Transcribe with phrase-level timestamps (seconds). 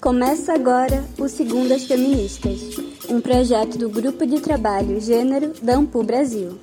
[0.00, 2.60] Começa agora o Segundas Feministas,
[3.10, 6.56] um projeto do Grupo de Trabalho Gênero da Ampu Brasil.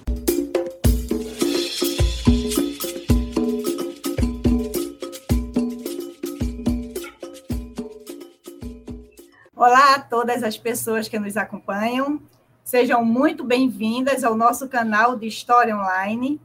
[9.53, 12.21] Olá a todas as pessoas que nos acompanham.
[12.63, 16.39] Sejam muito bem-vindas ao nosso canal de História Online.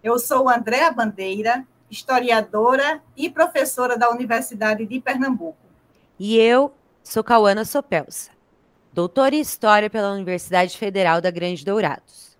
[0.00, 5.65] Eu sou Andréa Bandeira, historiadora e professora da Universidade de Pernambuco.
[6.18, 6.72] E eu
[7.04, 8.30] sou Cauana Sopelsa,
[8.90, 12.38] doutora em História pela Universidade Federal da Grande Dourados.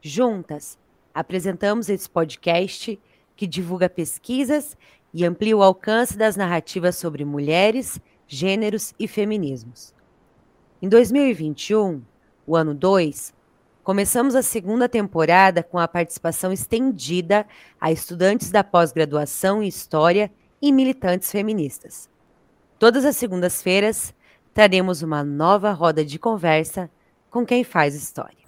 [0.00, 0.78] Juntas,
[1.12, 3.00] apresentamos esse podcast
[3.34, 4.76] que divulga pesquisas
[5.12, 9.92] e amplia o alcance das narrativas sobre mulheres, gêneros e feminismos.
[10.80, 12.02] Em 2021,
[12.46, 13.34] o ano 2,
[13.82, 17.44] começamos a segunda temporada com a participação estendida
[17.80, 20.30] a estudantes da pós-graduação em História
[20.62, 22.09] e militantes feministas.
[22.80, 24.14] Todas as segundas-feiras
[24.54, 26.90] traremos uma nova roda de conversa
[27.28, 28.38] com quem faz história.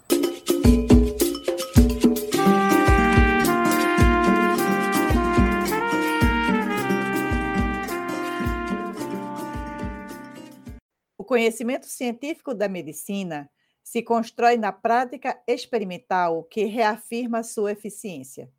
[11.19, 13.51] O conhecimento científico da medicina
[13.85, 18.51] se constrói na prática experimental que reafirma sua eficiência.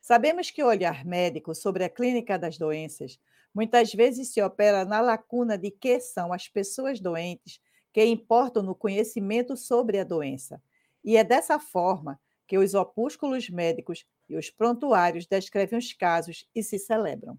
[0.00, 3.20] Sabemos que o olhar médico sobre a clínica das doenças
[3.54, 7.60] muitas vezes se opera na lacuna de que são as pessoas doentes
[7.92, 10.62] que importam no conhecimento sobre a doença.
[11.04, 16.62] E é dessa forma que os opúsculos médicos e os prontuários descrevem os casos e
[16.62, 17.38] se celebram.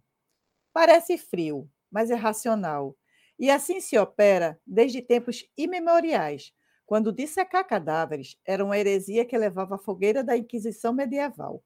[0.73, 2.95] Parece frio, mas é racional.
[3.37, 6.53] E assim se opera desde tempos imemoriais,
[6.85, 11.63] quando dissecar cadáveres era uma heresia que levava à fogueira da Inquisição medieval.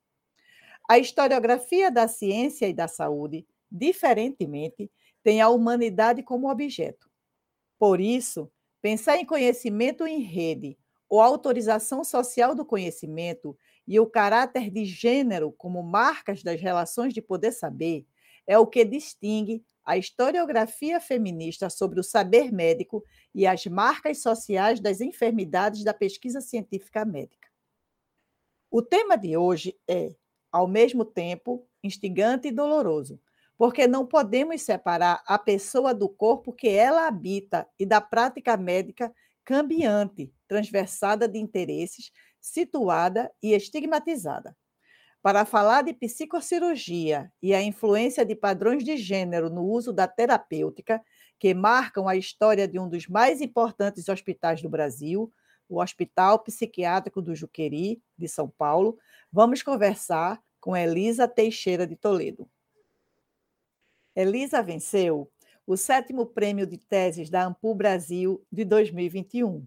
[0.88, 4.92] A historiografia da ciência e da saúde diferentemente,
[5.24, 7.10] tem a humanidade como objeto.
[7.80, 10.78] Por isso, pensar em conhecimento em rede
[11.10, 13.58] ou autorização social do conhecimento
[13.88, 18.06] e o caráter de gênero como marcas das relações de poder-saber
[18.46, 23.04] é o que distingue a historiografia feminista sobre o saber médico
[23.36, 27.50] e as marcas sociais das enfermidades da pesquisa científica médica.
[28.72, 30.16] O tema de hoje é,
[30.52, 33.20] ao mesmo tempo, instigante e doloroso,
[33.64, 39.10] porque não podemos separar a pessoa do corpo que ela habita e da prática médica
[39.46, 44.54] cambiante, transversada de interesses, situada e estigmatizada.
[45.22, 51.02] Para falar de psicocirurgia e a influência de padrões de gênero no uso da terapêutica,
[51.40, 55.32] que marcam a história de um dos mais importantes hospitais do Brasil,
[55.70, 59.00] o Hospital Psiquiátrico do Juqueri, de São Paulo,
[59.32, 62.46] vamos conversar com Elisa Teixeira de Toledo.
[64.16, 65.30] Elisa venceu
[65.66, 69.66] o sétimo prêmio de teses da Ampul Brasil de 2021.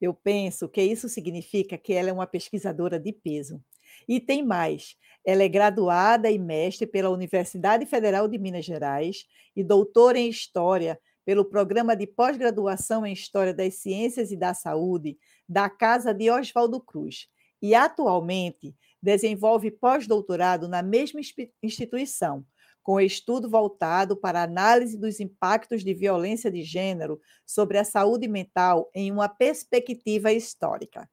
[0.00, 3.62] Eu penso que isso significa que ela é uma pesquisadora de peso.
[4.06, 9.24] E tem mais: ela é graduada e mestre pela Universidade Federal de Minas Gerais
[9.56, 15.18] e doutora em História pelo Programa de Pós-Graduação em História das Ciências e da Saúde
[15.48, 17.26] da Casa de Oswaldo Cruz.
[17.60, 21.20] E, atualmente, desenvolve pós-doutorado na mesma
[21.62, 22.46] instituição,
[22.88, 28.90] com estudo voltado para análise dos impactos de violência de gênero sobre a saúde mental
[28.94, 31.06] em uma perspectiva histórica.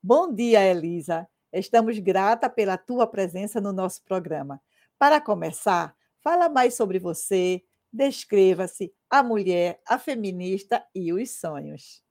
[0.00, 1.26] Bom dia, Elisa.
[1.52, 4.62] Estamos grata pela tua presença no nosso programa.
[4.96, 7.60] Para começar, fala mais sobre você,
[7.92, 12.04] descreva-se, a mulher, a feminista e os sonhos.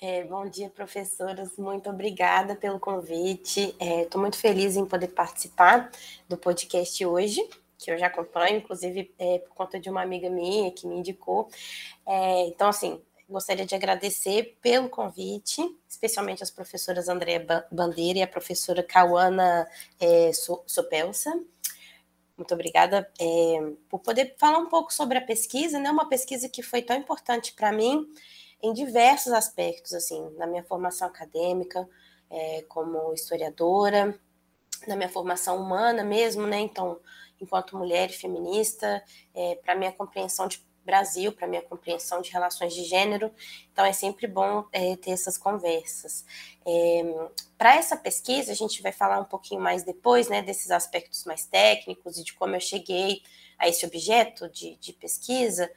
[0.00, 1.56] É, bom dia, professoras.
[1.56, 3.74] Muito obrigada pelo convite.
[3.80, 5.90] Estou é, muito feliz em poder participar
[6.28, 7.40] do podcast hoje
[7.78, 11.48] que eu já acompanho, inclusive é, por conta de uma amiga minha que me indicou.
[12.06, 18.26] É, então, assim, gostaria de agradecer pelo convite, especialmente as professoras Andréa Bandeira e a
[18.26, 19.68] professora Cauana
[20.00, 20.30] é,
[20.66, 21.32] Sopelsa.
[22.36, 25.90] Muito obrigada é, por poder falar um pouco sobre a pesquisa, né?
[25.90, 28.06] Uma pesquisa que foi tão importante para mim
[28.62, 31.88] em diversos aspectos, assim, na minha formação acadêmica,
[32.30, 34.18] é, como historiadora,
[34.88, 36.60] na minha formação humana mesmo, né?
[36.60, 36.98] Então,
[37.40, 39.02] enquanto mulher e feminista,
[39.34, 43.32] é, para minha compreensão de Brasil, para minha compreensão de relações de gênero.
[43.72, 46.24] Então é sempre bom é, ter essas conversas.
[46.66, 51.24] É, para essa pesquisa, a gente vai falar um pouquinho mais depois, né, desses aspectos
[51.24, 53.22] mais técnicos e de como eu cheguei
[53.58, 55.70] a esse objeto de, de pesquisa.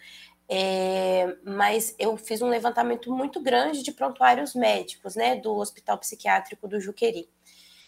[0.50, 6.68] É, mas eu fiz um levantamento muito grande de prontuários médicos, né, do Hospital Psiquiátrico
[6.68, 7.30] do Juqueri.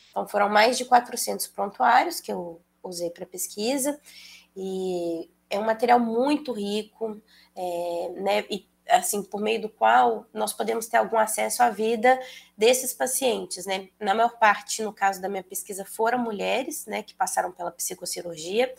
[0.10, 4.00] Então foram mais de 400 prontuários que eu usei para pesquisa.
[4.56, 7.22] E é um material muito rico,
[7.56, 12.20] é, né, e assim, por meio do qual nós podemos ter algum acesso à vida
[12.58, 13.90] desses pacientes, né?
[14.00, 18.74] Na maior parte, no caso da minha pesquisa, foram mulheres, né, que passaram pela psicocirurgia,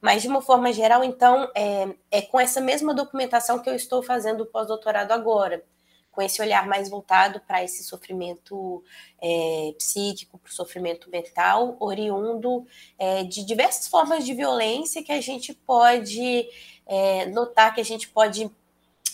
[0.00, 4.02] mas de uma forma geral, então, é, é com essa mesma documentação que eu estou
[4.02, 5.64] fazendo o pós-doutorado agora,
[6.10, 8.82] com esse olhar mais voltado para esse sofrimento
[9.20, 12.66] é, psíquico, para o sofrimento mental, oriundo
[12.98, 16.48] é, de diversas formas de violência que a gente pode
[16.86, 18.50] é, notar, que a gente pode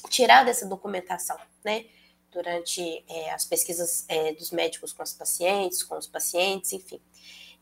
[0.09, 1.85] tirar dessa documentação, né?
[2.31, 7.01] Durante é, as pesquisas é, dos médicos com os pacientes, com os pacientes, enfim.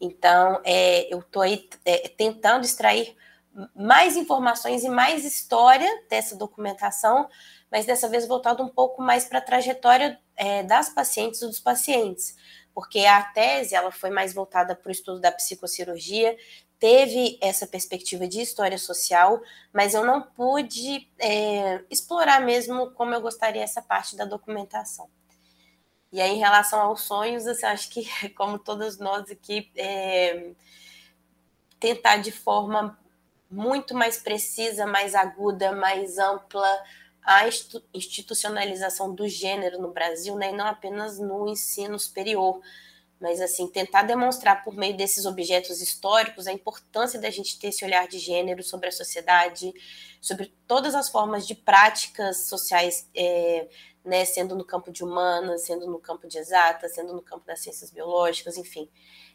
[0.00, 1.68] Então, é, eu estou aí
[2.16, 3.16] tentando extrair
[3.74, 7.28] mais informações e mais história dessa documentação,
[7.74, 11.58] mas dessa vez voltado um pouco mais para a trajetória é, das pacientes e dos
[11.58, 12.36] pacientes,
[12.72, 16.36] porque a tese ela foi mais voltada para o estudo da psicocirurgia,
[16.78, 19.42] teve essa perspectiva de história social,
[19.72, 25.10] mas eu não pude é, explorar mesmo como eu gostaria essa parte da documentação.
[26.12, 30.52] E aí, em relação aos sonhos, assim, acho que, como todos nós aqui, é,
[31.80, 32.96] tentar de forma
[33.50, 36.70] muito mais precisa, mais aguda, mais ampla
[37.24, 37.48] a
[37.94, 42.60] institucionalização do gênero no Brasil, né, e não apenas no ensino superior,
[43.18, 47.82] mas assim tentar demonstrar por meio desses objetos históricos a importância da gente ter esse
[47.82, 49.72] olhar de gênero sobre a sociedade,
[50.20, 53.66] sobre todas as formas de práticas sociais, é,
[54.04, 57.60] né, sendo no campo de humanas, sendo no campo de exatas, sendo no campo das
[57.60, 58.86] ciências biológicas, enfim.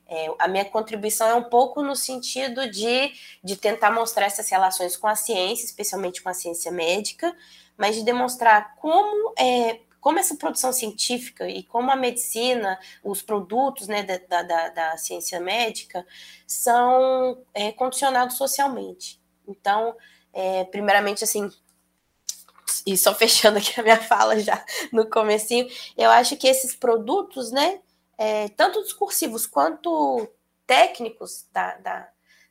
[0.08, 3.12] É, a minha contribuição é um pouco no sentido de,
[3.44, 7.36] de tentar mostrar essas relações com a ciência, especialmente com a ciência médica,
[7.80, 13.88] mas de demonstrar como é, como essa produção científica e como a medicina, os produtos
[13.88, 16.06] né, da, da, da ciência médica
[16.48, 19.22] são é, condicionados socialmente.
[19.48, 19.96] Então,
[20.32, 21.52] é, primeiramente, assim,
[22.86, 25.68] e só fechando aqui a minha fala já no comecinho,
[25.98, 27.82] eu acho que esses produtos, né,
[28.18, 30.30] é, tanto discursivos quanto
[30.66, 32.10] técnicos da, da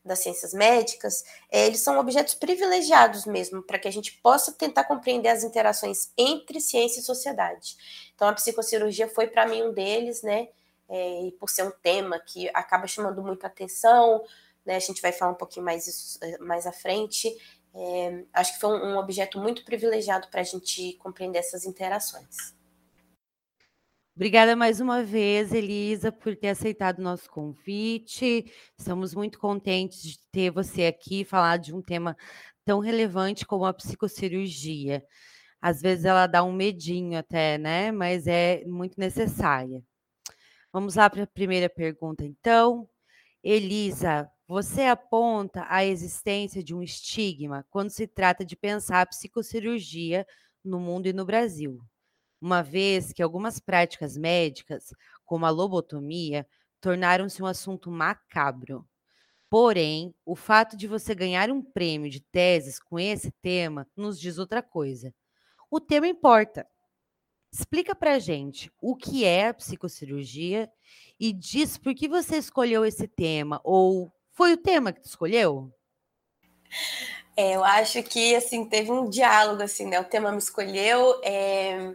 [0.08, 4.84] das ciências médicas, é, eles são objetos privilegiados mesmo, para que a gente possa tentar
[4.84, 7.76] compreender as interações entre ciência e sociedade.
[8.14, 10.48] Então, a psicocirurgia foi para mim um deles, né?
[10.88, 14.24] É, e por ser um tema que acaba chamando muito atenção,
[14.64, 14.76] né?
[14.76, 17.28] A gente vai falar um pouquinho mais isso é, mais à frente.
[17.74, 22.57] É, acho que foi um, um objeto muito privilegiado para a gente compreender essas interações.
[24.18, 28.52] Obrigada mais uma vez, Elisa, por ter aceitado o nosso convite.
[28.76, 32.16] Estamos muito contentes de ter você aqui falar de um tema
[32.64, 35.04] tão relevante como a psicocirurgia.
[35.62, 37.92] Às vezes ela dá um medinho até, né?
[37.92, 39.84] Mas é muito necessária.
[40.72, 42.88] Vamos lá para a primeira pergunta, então.
[43.40, 50.26] Elisa, você aponta a existência de um estigma quando se trata de pensar a psicocirurgia
[50.64, 51.80] no mundo e no Brasil
[52.40, 54.92] uma vez que algumas práticas médicas,
[55.24, 56.46] como a lobotomia,
[56.80, 58.86] tornaram-se um assunto macabro.
[59.50, 64.38] Porém, o fato de você ganhar um prêmio de teses com esse tema nos diz
[64.38, 65.14] outra coisa.
[65.70, 66.66] O tema importa.
[67.50, 70.70] Explica pra gente o que é a psicocirurgia
[71.18, 75.72] e diz por que você escolheu esse tema ou foi o tema que tu escolheu?
[77.38, 80.00] É, eu acho que assim teve um diálogo assim, né?
[80.00, 81.94] O tema me escolheu, é,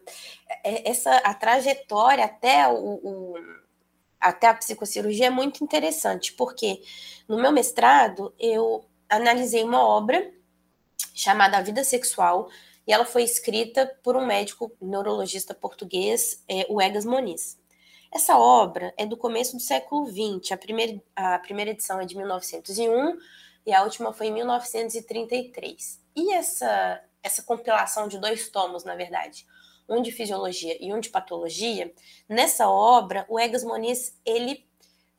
[0.63, 3.35] é, essa a trajetória até o, o,
[4.21, 6.81] até a psicocirurgia é muito interessante, porque
[7.27, 10.31] no meu mestrado eu analisei uma obra
[11.13, 12.49] chamada A Vida Sexual
[12.87, 17.59] e ela foi escrita por um médico neurologista português, é, o Egas Moniz.
[18.13, 22.15] Essa obra é do começo do século XX, a primeira, a primeira edição é de
[22.15, 23.17] 1901
[23.65, 26.01] e a última foi em 1933.
[26.15, 29.45] E essa, essa compilação de dois tomos, na verdade,
[29.87, 31.93] um de fisiologia e um de patologia,
[32.27, 34.65] nessa obra, o Egas Moniz, ele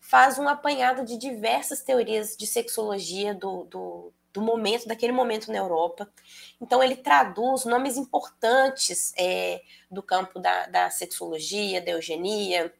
[0.01, 5.59] faz um apanhado de diversas teorias de sexologia do, do, do momento, daquele momento na
[5.59, 6.11] Europa.
[6.61, 12.73] Então, ele traduz nomes importantes é, do campo da, da sexologia, da eugenia,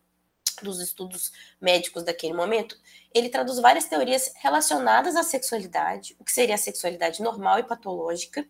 [0.63, 2.77] dos estudos médicos daquele momento,
[3.13, 8.47] ele traduz várias teorias relacionadas à sexualidade, o que seria a sexualidade normal e patológica,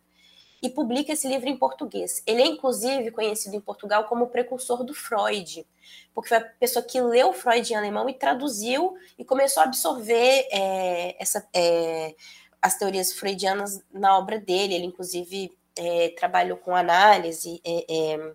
[0.64, 2.22] e publica esse livro em português.
[2.26, 5.66] Ele é, inclusive, conhecido em Portugal como o precursor do Freud,
[6.14, 10.48] porque foi a pessoa que leu Freud em alemão e traduziu e começou a absorver
[10.50, 12.14] é, essa, é,
[12.62, 14.74] as teorias freudianas na obra dele.
[14.74, 18.32] Ele, inclusive, é, trabalhou com análise é, é,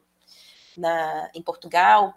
[0.78, 2.14] na, em Portugal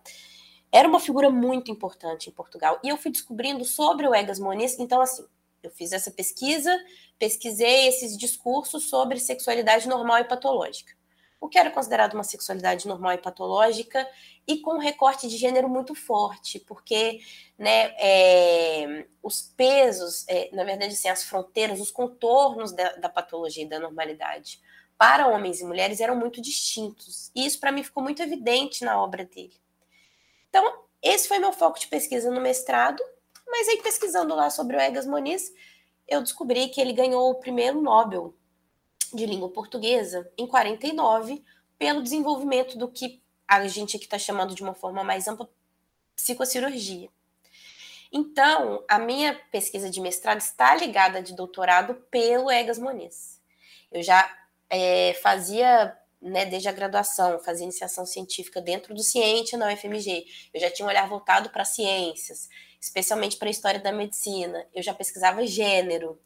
[0.72, 2.80] era uma figura muito importante em Portugal.
[2.82, 5.24] E eu fui descobrindo sobre o Egas Moniz, então assim,
[5.62, 6.76] Eu fiz essa pesquisa,
[7.18, 10.92] pesquisei esses discursos sobre sexualidade normal e patológica.
[11.40, 14.08] O que era considerado uma sexualidade normal e patológica
[14.46, 17.20] e com um recorte de gênero muito forte, porque
[17.58, 23.64] né, é, os pesos, é, na verdade, assim, as fronteiras, os contornos da, da patologia
[23.64, 24.60] e da normalidade
[24.98, 27.30] para homens e mulheres eram muito distintos.
[27.34, 29.61] E isso, para mim, ficou muito evidente na obra dele.
[30.52, 33.02] Então, esse foi meu foco de pesquisa no mestrado,
[33.46, 35.50] mas aí pesquisando lá sobre o Egas Moniz,
[36.06, 38.34] eu descobri que ele ganhou o primeiro Nobel
[39.14, 41.42] de língua portuguesa em 49
[41.78, 45.48] pelo desenvolvimento do que a gente aqui está chamando de uma forma mais ampla
[46.14, 47.08] psicocirurgia.
[48.12, 53.40] Então, a minha pesquisa de mestrado está ligada de doutorado pelo Egas Moniz.
[53.90, 54.30] Eu já
[54.68, 60.24] é, fazia, né, desde a graduação, fazia iniciação científica dentro do Ciente na UFMG.
[60.54, 62.48] Eu já tinha um olhar voltado para ciências,
[62.80, 64.64] especialmente para a história da medicina.
[64.72, 66.18] Eu já pesquisava gênero.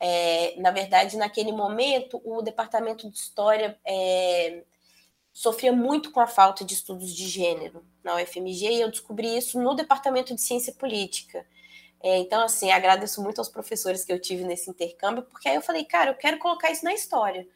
[0.00, 4.62] É, na verdade, naquele momento, o departamento de história é,
[5.32, 9.60] sofria muito com a falta de estudos de gênero na UFMG e eu descobri isso
[9.60, 11.46] no departamento de ciência política.
[12.02, 15.62] É, então, assim, agradeço muito aos professores que eu tive nesse intercâmbio, porque aí eu
[15.62, 17.46] falei, cara, eu quero colocar isso na história.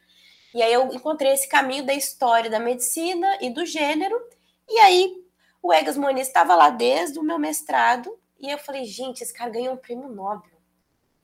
[0.53, 4.15] E aí eu encontrei esse caminho da história da medicina e do gênero.
[4.69, 5.13] E aí
[5.61, 8.17] o Egas Moniz estava lá desde o meu mestrado.
[8.39, 10.51] E eu falei, gente, esse cara ganhou um prêmio Nobel.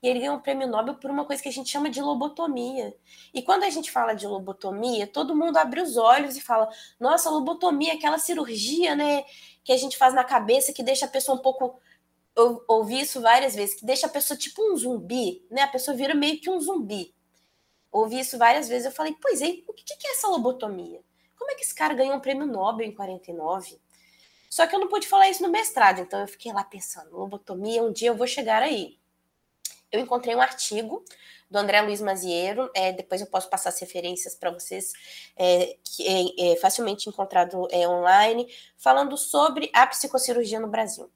[0.01, 2.96] E ele ganhou um prêmio Nobel por uma coisa que a gente chama de lobotomia.
[3.34, 6.69] E quando a gente fala de lobotomia, todo mundo abre os olhos e fala:
[7.00, 9.25] nossa, lobotomia, aquela cirurgia, né,
[9.63, 11.79] que a gente faz na cabeça que deixa a pessoa um pouco.
[12.36, 15.63] Eu ouvi isso várias vezes, que deixa a pessoa tipo um zumbi, né?
[15.63, 17.16] A pessoa vira meio que um zumbi
[17.91, 18.86] ouvi isso várias vezes.
[18.86, 21.01] Eu falei, pois é, o que é essa lobotomia?
[21.38, 23.79] Como é que esse cara ganhou um prêmio Nobel em 49?
[24.50, 27.84] Só que eu não pude falar isso no mestrado, então eu fiquei lá pensando, lobotomia,
[27.84, 28.98] um dia eu vou chegar aí.
[29.91, 31.03] Eu encontrei um artigo
[31.50, 34.91] do André Luiz Maziero, é, depois eu posso passar as referências para vocês,
[35.36, 41.10] é, que é, é facilmente encontrado é, online, falando sobre a psicocirurgia no Brasil.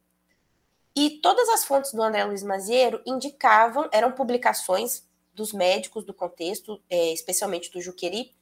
[0.96, 6.82] E todas as fontes do André Luiz Maziero indicavam, eram publicações dos médicos do contexto,
[6.90, 8.34] é, especialmente do Juqueri,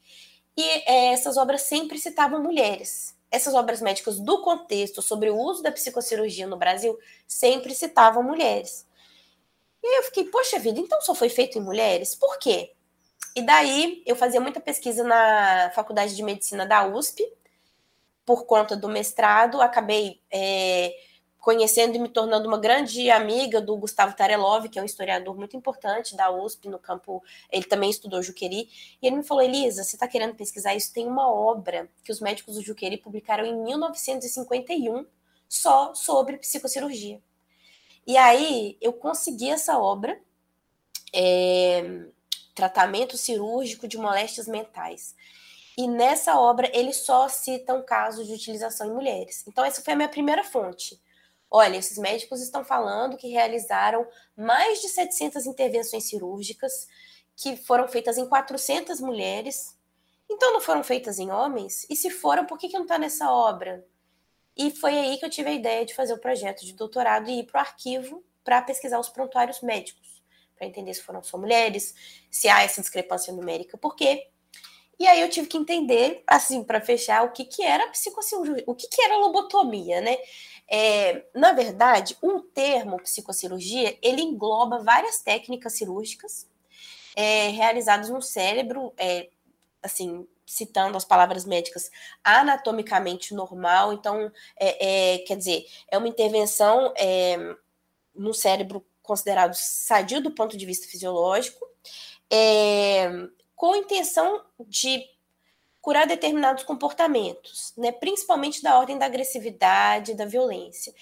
[0.57, 3.17] e é, essas obras sempre citavam mulheres.
[3.31, 8.87] Essas obras médicas do contexto sobre o uso da psicocirurgia no Brasil sempre citavam mulheres.
[9.81, 12.15] E aí eu fiquei, poxa vida, então só foi feito em mulheres?
[12.15, 12.73] Por quê?
[13.35, 17.23] E daí eu fazia muita pesquisa na Faculdade de Medicina da USP,
[18.25, 20.93] por conta do mestrado, acabei é,
[21.39, 25.55] conhecendo e me tornando uma grande amiga do Gustavo Tarelov, que é um historiador muito
[25.55, 28.69] importante da USP no campo, ele também estudou Juqueri,
[29.01, 30.93] e ele me falou, Elisa, você está querendo pesquisar isso?
[30.93, 35.05] Tem uma obra que os médicos do Juqueri publicaram em 1951
[35.47, 37.21] só sobre psicocirurgia.
[38.05, 40.19] E aí eu consegui essa obra,
[41.13, 42.05] é,
[42.53, 45.15] Tratamento Cirúrgico de Moléstias Mentais.
[45.77, 49.45] E nessa obra ele só cita um caso de utilização em mulheres.
[49.47, 50.99] Então essa foi a minha primeira fonte
[51.51, 56.87] Olha, esses médicos estão falando que realizaram mais de 700 intervenções cirúrgicas,
[57.35, 59.77] que foram feitas em 400 mulheres.
[60.29, 61.87] Então, não foram feitas em homens?
[61.89, 63.85] E se foram, por que, que não está nessa obra?
[64.55, 67.39] E foi aí que eu tive a ideia de fazer o projeto de doutorado e
[67.39, 70.21] ir para o arquivo para pesquisar os prontuários médicos,
[70.55, 71.95] para entender se foram só mulheres,
[72.29, 74.27] se há essa discrepância numérica, por quê?
[74.99, 78.75] E aí eu tive que entender, assim, para fechar, o que, que era psicocirurgia, o
[78.75, 80.17] que, que era lobotomia, né?
[80.71, 86.47] É, na verdade, um termo psicocirurgia, ele engloba várias técnicas cirúrgicas
[87.15, 89.29] é, realizadas no cérebro, é,
[89.81, 91.89] assim, citando as palavras médicas,
[92.23, 93.93] anatomicamente normal.
[93.93, 97.37] Então, é, é, quer dizer, é uma intervenção é,
[98.13, 101.67] no cérebro considerado sadio do ponto de vista fisiológico,
[103.55, 105.03] com intenção de
[105.81, 110.93] curar determinados comportamentos, né, principalmente da ordem da agressividade, da violência.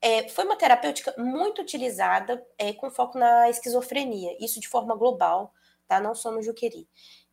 [0.00, 5.52] É, foi uma terapêutica muito utilizada é, com foco na esquizofrenia, isso de forma global,
[5.86, 6.00] tá?
[6.00, 6.88] não só no Juqueri,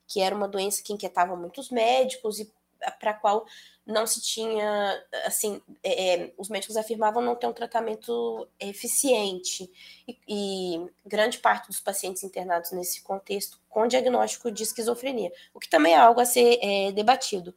[0.07, 2.51] que era uma doença que inquietava muitos médicos e
[2.91, 3.45] para a qual
[3.85, 9.69] não se tinha, assim, é, é, os médicos afirmavam não ter um tratamento eficiente
[10.07, 15.69] e, e, grande parte dos pacientes internados nesse contexto com diagnóstico de esquizofrenia, o que
[15.69, 17.53] também é algo a ser é, debatido.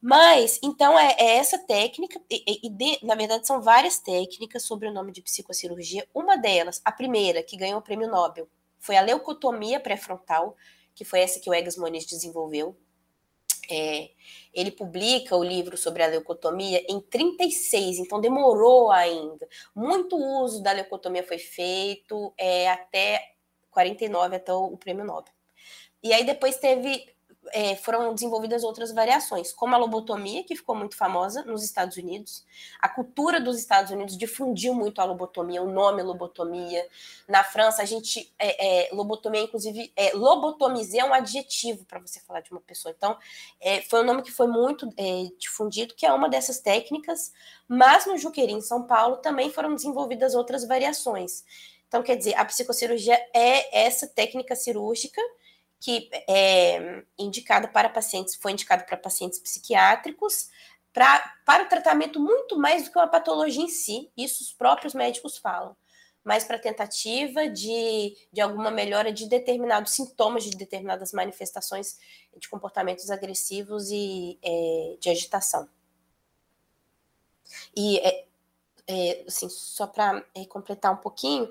[0.00, 4.88] Mas, então, é, é essa técnica, e, e de, na verdade são várias técnicas sobre
[4.88, 6.08] o nome de psicocirurgia.
[6.12, 8.48] Uma delas, a primeira, que ganhou o prêmio Nobel,
[8.80, 10.56] foi a leucotomia pré-frontal,
[10.92, 12.76] que foi essa que o Egas Moniz desenvolveu,
[13.70, 14.10] É,
[14.52, 19.48] ele publica o livro sobre a leucotomia em 36, então demorou ainda.
[19.74, 23.34] Muito uso da leucotomia foi feito é, até
[23.70, 25.32] 49, até o, o prêmio Nobel.
[26.02, 27.06] E aí depois teve
[27.52, 32.44] é, foram desenvolvidas outras variações, como a lobotomia, que ficou muito famosa nos Estados Unidos.
[32.80, 36.86] A cultura dos Estados Unidos difundiu muito a lobotomia, o nome lobotomia.
[37.28, 38.32] Na França, a gente.
[38.38, 42.94] É, é, lobotomia, inclusive, é, é um adjetivo para você falar de uma pessoa.
[42.96, 43.16] Então,
[43.60, 47.32] é, foi um nome que foi muito é, difundido, que é uma dessas técnicas,
[47.68, 51.44] mas no Juqueri, em São Paulo, também foram desenvolvidas outras variações.
[51.86, 55.20] Então, quer dizer, a psicocirurgia é essa técnica cirúrgica
[55.82, 60.48] que é indicada para pacientes, foi indicado para pacientes psiquiátricos,
[60.92, 64.94] pra, para o tratamento muito mais do que uma patologia em si, isso os próprios
[64.94, 65.76] médicos falam,
[66.22, 71.98] mas para tentativa de, de alguma melhora de determinados sintomas, de determinadas manifestações
[72.36, 75.68] de comportamentos agressivos e é, de agitação.
[77.74, 78.24] E, é,
[78.86, 81.48] é, assim, só para é, completar um pouquinho,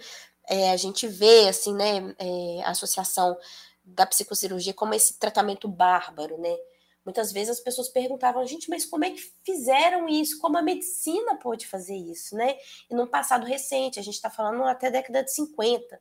[0.47, 3.37] é, a gente vê, assim, né, é, a associação
[3.83, 6.55] da psicocirurgia como esse tratamento bárbaro, né?
[7.03, 10.39] Muitas vezes as pessoas perguntavam, gente, mas como é que fizeram isso?
[10.39, 12.57] Como a medicina pode fazer isso, né?
[12.89, 15.99] E num passado recente, a gente está falando até a década de 50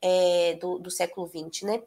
[0.00, 1.82] é, do, do século 20, né?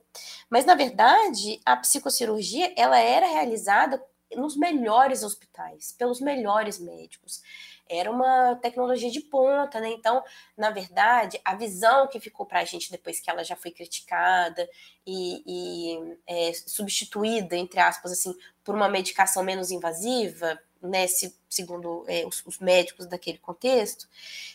[0.49, 4.03] Mas, na verdade, a psicocirurgia, ela era realizada
[4.35, 7.41] nos melhores hospitais, pelos melhores médicos
[7.89, 9.89] era uma tecnologia de ponta, né?
[9.89, 10.23] Então,
[10.55, 14.69] na verdade, a visão que ficou para a gente depois que ela já foi criticada
[15.05, 22.05] e, e é, substituída, entre aspas, assim, por uma medicação menos invasiva, né, se, segundo
[22.07, 24.07] é, os, os, médicos daquele contexto,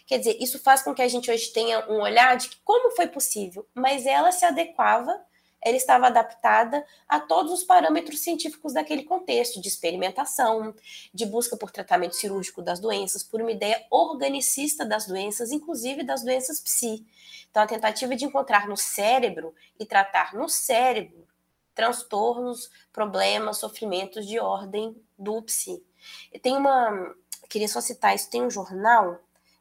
[0.07, 3.07] quer dizer, isso faz com que a gente hoje tenha um olhar de como foi
[3.07, 5.21] possível, mas ela se adequava
[5.65, 10.75] ela estava adaptada a todos os parâmetros científicos daquele contexto, de experimentação,
[11.13, 16.23] de busca por tratamento cirúrgico das doenças, por uma ideia organicista das doenças, inclusive das
[16.23, 17.07] doenças psi.
[17.51, 21.25] Então, a tentativa de encontrar no cérebro e tratar no cérebro
[21.75, 25.83] transtornos, problemas, sofrimentos de ordem do psi.
[26.41, 27.15] Tem uma,
[27.49, 29.19] queria só citar isso, tem um jornal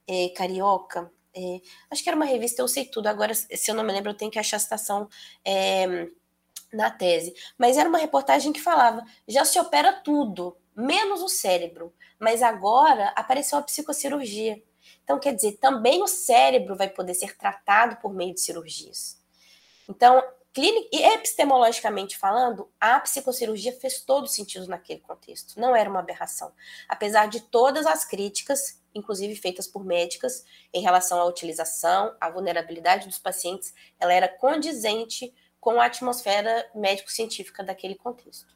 [0.07, 3.07] é, carioca é, acho que era uma revista, eu sei tudo.
[3.07, 5.09] Agora, se eu não me lembro, eu tenho que achar a citação
[5.43, 6.07] é,
[6.71, 7.33] na tese.
[7.57, 11.93] Mas era uma reportagem que falava: já se opera tudo, menos o cérebro.
[12.19, 14.61] Mas agora apareceu a psicocirurgia.
[15.03, 19.21] Então, quer dizer, também o cérebro vai poder ser tratado por meio de cirurgias.
[19.89, 25.59] Então, clínica, e epistemologicamente falando, a psicocirurgia fez todo sentido naquele contexto.
[25.59, 26.53] Não era uma aberração.
[26.87, 33.07] Apesar de todas as críticas inclusive feitas por médicas, em relação à utilização, à vulnerabilidade
[33.07, 38.53] dos pacientes, ela era condizente com a atmosfera médico-científica daquele contexto.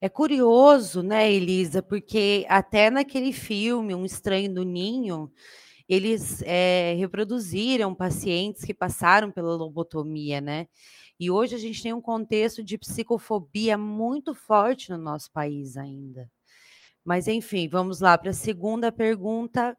[0.00, 5.32] É curioso, né, Elisa, porque até naquele filme, Um Estranho do Ninho,
[5.88, 10.66] eles é, reproduziram pacientes que passaram pela lobotomia, né?
[11.20, 16.28] E hoje a gente tem um contexto de psicofobia muito forte no nosso país ainda.
[17.04, 19.76] Mas, enfim, vamos lá para a segunda pergunta.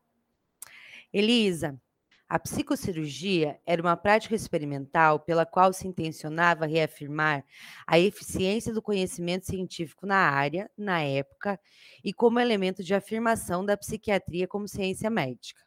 [1.11, 1.79] Elisa,
[2.27, 7.45] a psicocirurgia era uma prática experimental pela qual se intencionava reafirmar
[7.85, 11.59] a eficiência do conhecimento científico na área, na época,
[12.03, 15.61] e como elemento de afirmação da psiquiatria como ciência médica.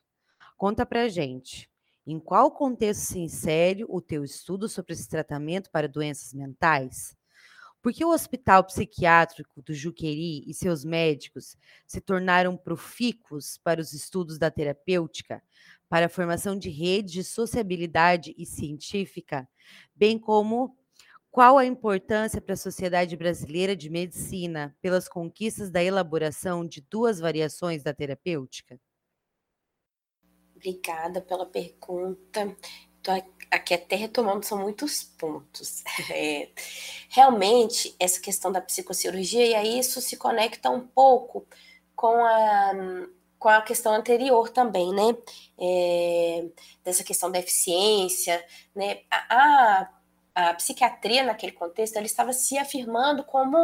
[0.57, 1.71] Conta para gente,
[2.07, 7.16] em qual contexto se insere o teu estudo sobre esse tratamento para doenças mentais?
[7.87, 13.92] Por que o Hospital Psiquiátrico do Juqueri e seus médicos se tornaram profícuos para os
[13.92, 15.40] estudos da terapêutica,
[15.88, 19.49] para a formação de redes de sociabilidade e científica,
[19.94, 20.77] bem como
[21.31, 27.20] qual a importância para a Sociedade Brasileira de Medicina pelas conquistas da elaboração de duas
[27.20, 28.81] variações da terapêutica?
[30.57, 32.57] Obrigada pela pergunta.
[32.96, 33.14] Estou
[33.50, 35.82] aqui até retomando, são muitos pontos.
[36.11, 36.48] É,
[37.11, 41.46] realmente, essa questão da psicocirurgia, e aí isso se conecta um pouco
[41.94, 42.72] com a,
[43.38, 45.16] com a questão anterior também, né?
[45.59, 46.46] É,
[46.85, 49.00] dessa questão da eficiência, né?
[49.11, 49.88] A,
[50.35, 53.56] a, a psiquiatria, naquele contexto, ela estava se afirmando como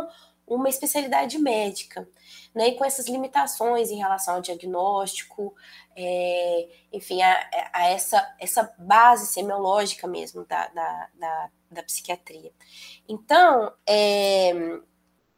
[0.47, 2.09] uma especialidade médica,
[2.55, 2.69] né?
[2.69, 5.55] E com essas limitações em relação ao diagnóstico,
[5.97, 12.53] é, enfim, a, a, essa, essa base semiológica mesmo da, da, da, da psiquiatria.
[13.09, 14.53] Então, é,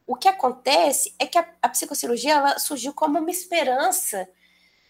[0.06, 4.28] o que acontece é que a, a psicocirurgia ela surgiu como uma esperança,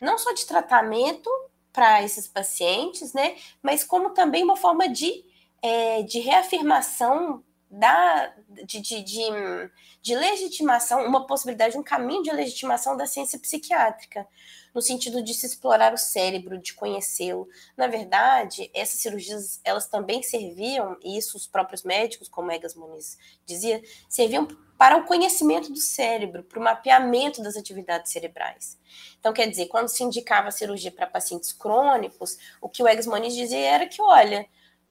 [0.01, 1.31] não só de tratamento
[1.73, 3.37] para esses pacientes, né?
[3.61, 5.25] Mas como também uma forma de,
[5.61, 7.43] é, de reafirmação
[7.75, 8.33] da,
[8.65, 14.27] de, de, de, de, legitimação, uma possibilidade, um caminho de legitimação da ciência psiquiátrica,
[14.73, 17.49] no sentido de se explorar o cérebro, de conhecê-lo.
[17.77, 23.19] Na verdade, essas cirurgias, elas também serviam, e isso os próprios médicos, como Egas Muniz
[23.45, 24.47] dizia, serviam
[24.79, 28.79] para o conhecimento do cérebro, para o mapeamento das atividades cerebrais.
[29.19, 33.35] Então, quer dizer, quando se indicava cirurgia para pacientes crônicos, o que o Egas Muniz
[33.35, 34.47] dizia era que, olha,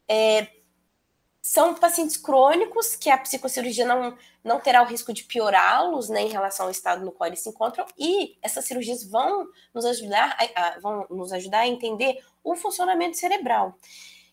[0.08, 0.48] é,
[1.46, 6.30] são pacientes crônicos que a psicocirurgia não, não terá o risco de piorá-los né, em
[6.30, 10.68] relação ao estado no qual eles se encontram, e essas cirurgias vão nos ajudar a,
[10.68, 13.78] a, vão nos ajudar a entender o funcionamento cerebral.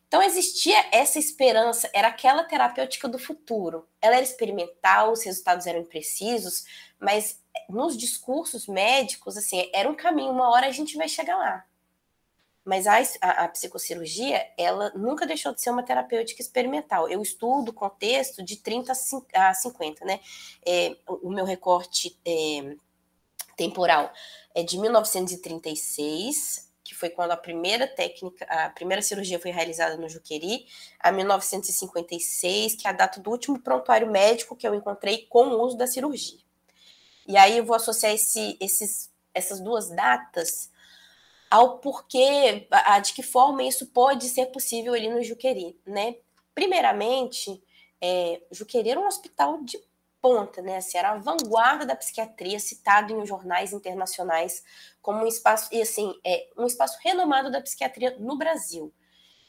[0.06, 3.88] Então existia essa esperança, era aquela terapêutica do futuro.
[4.00, 6.64] Ela era experimental, os resultados eram imprecisos,
[7.00, 11.64] mas nos discursos médicos, assim, era um caminho, uma hora a gente vai chegar lá.
[12.64, 17.08] Mas a, a, psicocirurgia, ela nunca deixou de ser uma terapêutica experimental.
[17.08, 18.92] Eu estudo o contexto de 30
[19.34, 20.20] a 50, né?
[20.64, 22.76] É, o meu recorte é,
[23.56, 24.12] temporal
[24.54, 30.08] é de 1936, que foi quando a primeira técnica, a primeira cirurgia foi realizada no
[30.08, 30.66] Juqueri,
[30.98, 35.62] a 1956, que é a data do último prontuário médico que eu encontrei com o
[35.62, 36.40] uso da cirurgia.
[37.26, 40.70] E aí eu vou associar esse, esses, essas duas datas
[41.50, 46.14] ao porquê, a, de que forma isso pode ser possível ali no Juqueri, né?
[46.54, 47.62] Primeiramente,
[48.00, 49.78] é, Juqueri era um hospital de
[50.20, 50.76] ponta, né?
[50.76, 54.62] Assim, era a vanguarda da psiquiatria, citado em jornais internacionais
[55.02, 58.92] como um espaço, e assim, é, um espaço renomado da psiquiatria no Brasil.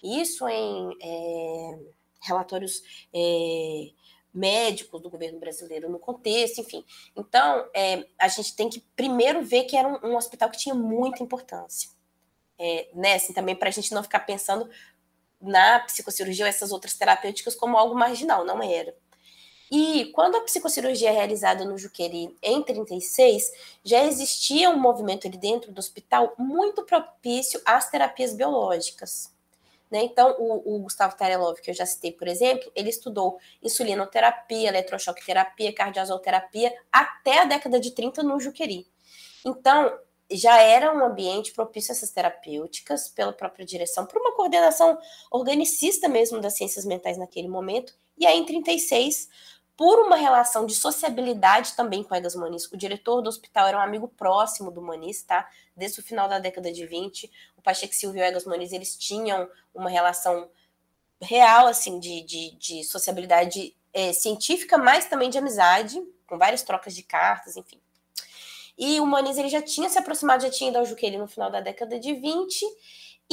[0.04, 1.80] Isso em é,
[2.22, 2.82] relatórios
[3.14, 3.92] é,
[4.34, 6.86] médicos do governo brasileiro no contexto, enfim.
[7.16, 10.76] Então, é, a gente tem que primeiro ver que era um, um hospital que tinha
[10.76, 11.90] muita importância.
[12.58, 14.70] É, né, assim, também para a gente não ficar pensando
[15.42, 18.96] na psicocirurgia ou essas outras terapêuticas como algo marginal, não era.
[19.72, 23.52] E quando a psicocirurgia é realizada no Juqueri em 36,
[23.84, 29.34] já existia um movimento ali dentro do hospital muito propício às terapias biológicas.
[29.92, 30.06] Né?
[30.06, 35.26] Então, o, o, Gustavo Tarelov, que eu já citei, por exemplo, ele estudou insulinoterapia, eletrochoque
[35.26, 38.88] terapia, cardiazoterapia até a década de 30 no Juqueri.
[39.46, 39.94] Então,
[40.32, 44.98] já era um ambiente propício a essas terapêuticas pela própria direção, por uma coordenação
[45.30, 47.94] organicista mesmo das ciências mentais naquele momento.
[48.18, 49.28] E aí, em 36,
[49.76, 52.72] por uma relação de sociabilidade também com Egas Moniz.
[52.72, 55.50] O diretor do hospital era um amigo próximo do Moniz, tá?
[55.76, 57.32] Desde o final da década de 20.
[57.58, 60.50] O Pacheco Silva e o Egas Moniz, eles tinham uma relação
[61.22, 66.96] real, assim, de, de, de sociabilidade é, científica, mas também de amizade, com várias trocas
[66.96, 67.80] de cartas, enfim.
[68.78, 71.52] E o Moniz, ele já tinha se aproximado, já tinha ido ao Juqueli no final
[71.52, 72.66] da década de 20,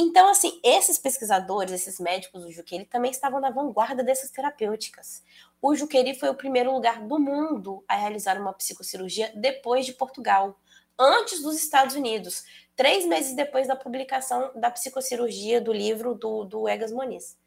[0.01, 5.21] então, assim, esses pesquisadores, esses médicos do Juqueri também estavam na vanguarda dessas terapêuticas.
[5.61, 10.57] O Juqueri foi o primeiro lugar do mundo a realizar uma psicocirurgia depois de Portugal,
[10.97, 12.45] antes dos Estados Unidos,
[12.77, 17.37] três meses depois da publicação da psicocirurgia do livro do, do Egas Moniz.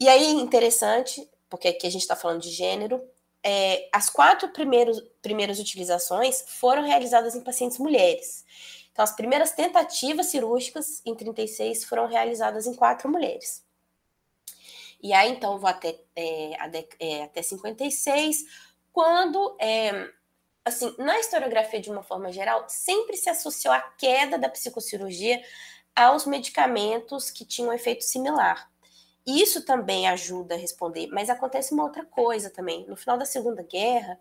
[0.00, 3.00] E aí, interessante, porque aqui a gente está falando de gênero,
[3.40, 8.44] é, as quatro primeiros, primeiras utilizações foram realizadas em pacientes mulheres.
[8.92, 13.64] Então, as primeiras tentativas cirúrgicas em 36 foram realizadas em quatro mulheres.
[15.02, 16.52] E aí, então, vou até, é,
[17.00, 18.44] é, até 56,
[18.92, 20.08] quando, é,
[20.64, 25.42] assim, na historiografia de uma forma geral, sempre se associou a queda da psicocirurgia
[25.96, 28.71] aos medicamentos que tinham efeito similar.
[29.26, 32.84] Isso também ajuda a responder, mas acontece uma outra coisa também.
[32.86, 34.18] No final da Segunda Guerra,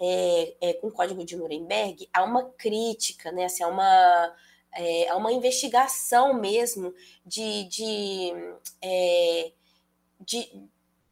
[0.00, 3.44] é, é, com o Código de Nuremberg, há uma crítica, né?
[3.44, 4.36] Assim, há, uma,
[4.72, 6.94] é, há uma investigação mesmo
[7.26, 8.32] de, de,
[8.80, 9.52] é,
[10.20, 10.50] de,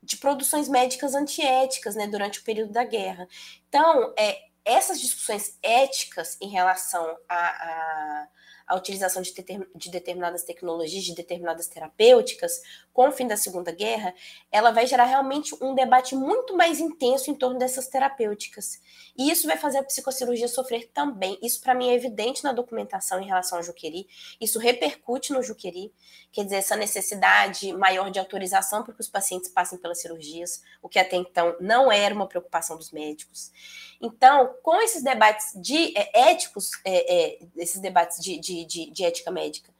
[0.02, 3.28] de, produções médicas antiéticas né, durante o período da guerra.
[3.68, 8.28] Então, é, essas discussões éticas em relação a, a
[8.66, 9.32] a utilização de,
[9.74, 12.60] de, determinadas tecnologias, de determinadas terapêuticas,
[12.96, 14.14] com o fim da Segunda Guerra,
[14.50, 18.80] ela vai gerar realmente um debate muito mais intenso em torno dessas terapêuticas.
[19.14, 21.38] E isso vai fazer a psicocirurgia sofrer também.
[21.42, 24.08] Isso, para mim, é evidente na documentação em relação ao Juqueri.
[24.40, 25.92] Isso repercute no Juqueri.
[26.32, 30.88] Quer dizer, essa necessidade maior de autorização para que os pacientes passem pelas cirurgias, o
[30.88, 33.52] que até então não era uma preocupação dos médicos.
[34.00, 39.04] Então, com esses debates de, é, éticos, é, é, esses debates de, de, de, de
[39.04, 39.75] ética médica,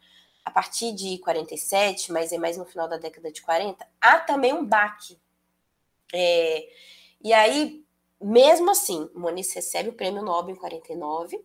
[0.47, 4.53] a partir de 47, mas é mais no final da década de 40, há também
[4.55, 5.19] um baque.
[6.15, 6.69] É,
[7.21, 7.85] e aí,
[8.23, 11.45] mesmo assim, Moniz recebe o prêmio Nobel em 49,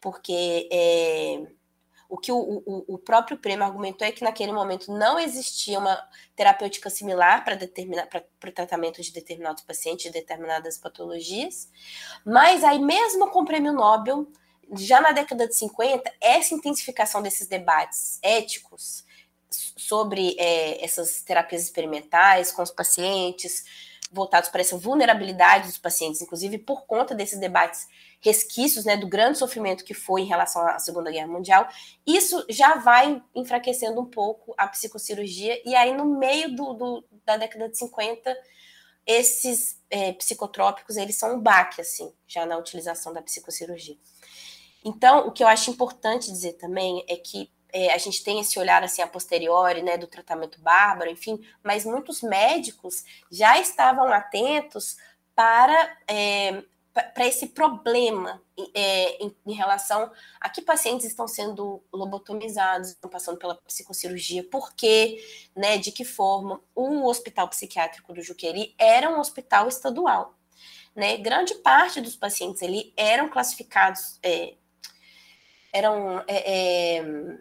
[0.00, 1.46] porque é,
[2.08, 5.96] O que o, o, o próprio prêmio argumentou é que naquele momento não existia uma
[6.34, 11.70] terapêutica similar para o tratamento de determinados pacientes de determinadas patologias,
[12.24, 14.26] mas aí mesmo com o prêmio Nobel,
[14.76, 19.04] já na década de 50, essa intensificação desses debates éticos
[19.50, 23.64] sobre é, essas terapias experimentais com os pacientes,
[24.12, 27.86] voltados para essa vulnerabilidade dos pacientes, inclusive por conta desses debates
[28.20, 31.68] resquícios né, do grande sofrimento que foi em relação à Segunda Guerra Mundial,
[32.06, 37.36] isso já vai enfraquecendo um pouco a psicocirurgia, e aí no meio do, do da
[37.36, 38.36] década de 50,
[39.06, 43.96] esses é, psicotrópicos, eles são um baque, assim, já na utilização da psicocirurgia.
[44.84, 48.58] Então, o que eu acho importante dizer também é que é, a gente tem esse
[48.58, 54.96] olhar assim a posteriori, né, do tratamento bárbaro, enfim, mas muitos médicos já estavam atentos
[55.34, 56.62] para é,
[56.92, 58.42] para esse problema
[58.74, 64.74] é, em, em, relação a que pacientes estão sendo lobotomizados, estão passando pela psicocirurgia, por
[64.74, 65.22] quê,
[65.54, 66.60] né, de que forma.
[66.74, 70.34] O Hospital Psiquiátrico do Juqueri era um hospital estadual.
[70.94, 71.16] Né?
[71.16, 74.54] Grande parte dos pacientes ali eram classificados, é,
[75.72, 77.38] eram é, é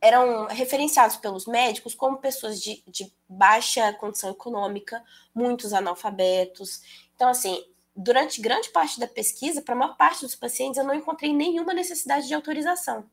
[0.00, 5.02] eram referenciados pelos médicos como pessoas de, de baixa condição econômica,
[5.34, 6.80] muitos analfabetos.
[7.14, 10.94] Então, assim, durante grande parte da pesquisa, para a maior parte dos pacientes, eu não
[10.94, 13.08] encontrei nenhuma necessidade de autorização.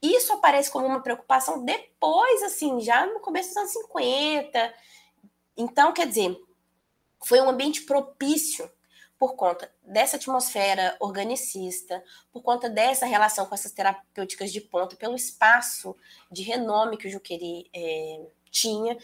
[0.00, 4.74] Isso aparece como uma preocupação depois, assim, já no começo dos anos 50.
[5.56, 6.40] Então, quer dizer,
[7.24, 8.70] foi um ambiente propício
[9.18, 12.02] por conta dessa atmosfera organicista,
[12.32, 15.96] por conta dessa relação com essas terapêuticas de ponta, pelo espaço
[16.30, 18.96] de renome que o Juqueri é, tinha,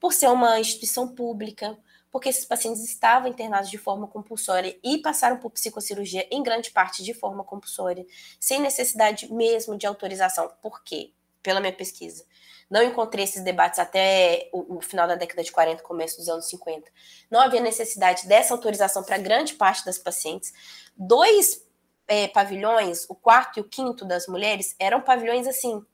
[0.00, 1.78] por ser uma instituição pública,
[2.10, 7.04] porque esses pacientes estavam internados de forma compulsória e passaram por psicocirurgia em grande parte
[7.04, 8.06] de forma compulsória,
[8.40, 10.50] sem necessidade mesmo de autorização.
[10.62, 11.12] Por quê?
[11.42, 12.24] Pela minha pesquisa
[12.70, 16.48] não encontrei esses debates até o, o, final da década de 40, começo dos anos
[16.48, 16.88] 50.
[17.28, 20.52] Não havia necessidade dessa autorização para grande parte das pacientes.
[20.96, 21.66] Dois
[22.06, 25.84] é, pavilhões, o quarto e o quinto das mulheres, eram pavilhões assim,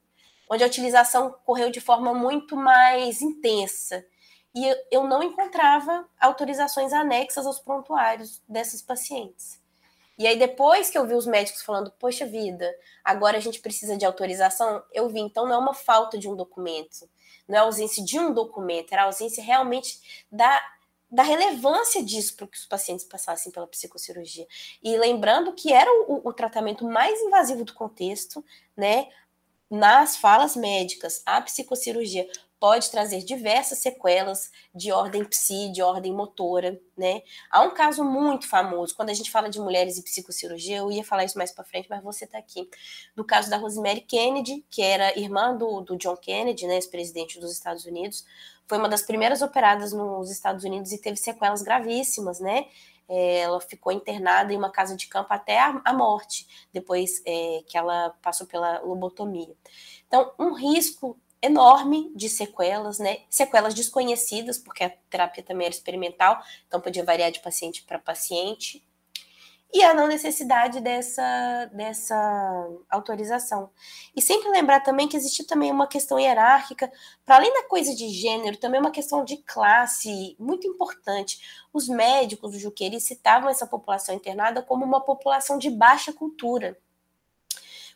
[0.50, 4.04] onde a utilização correu de forma muito mais intensa.
[4.54, 9.60] E eu, não encontrava autorizações anexas aos prontuários dessas pacientes.
[10.18, 12.74] E aí, depois que eu vi os médicos falando, poxa vida,
[13.04, 16.34] agora a gente precisa de autorização, eu vi, então não é uma falta de um
[16.34, 17.08] documento,
[17.46, 20.60] não é ausência de um documento, era ausência realmente da,
[21.10, 24.46] da relevância disso para que os pacientes passassem pela psicocirurgia.
[24.82, 28.44] E lembrando que era o, o tratamento mais invasivo do contexto,
[28.76, 29.08] né?
[29.68, 32.26] Nas falas médicas, a psicocirurgia
[32.58, 37.22] pode trazer diversas sequelas de ordem psi, de ordem motora, né?
[37.50, 41.04] Há um caso muito famoso, quando a gente fala de mulheres e psicocirurgia, eu ia
[41.04, 42.68] falar isso mais para frente, mas você está aqui,
[43.14, 47.52] do caso da Rosemary Kennedy, que era irmã do, do John Kennedy, né, ex-presidente dos
[47.52, 48.24] Estados Unidos,
[48.66, 52.66] foi uma das primeiras operadas nos Estados Unidos e teve sequelas gravíssimas, né?
[53.08, 57.78] É, ela ficou internada em uma casa de campo até a, morte, depois é, que
[57.78, 59.54] ela passou pela lobotomia.
[60.08, 63.20] Então, um risco enorme de sequelas, né?
[63.28, 68.86] Sequelas desconhecidas, porque a terapia também era experimental, então podia variar de paciente para paciente.
[69.72, 73.68] E a não necessidade dessa, dessa autorização.
[74.14, 76.90] E sempre lembrar também que existe também uma questão hierárquica,
[77.24, 81.66] para além da coisa de gênero, também uma questão de classe muito importante.
[81.72, 86.78] Os médicos do Juqueri citavam essa população internada como uma população de baixa cultura.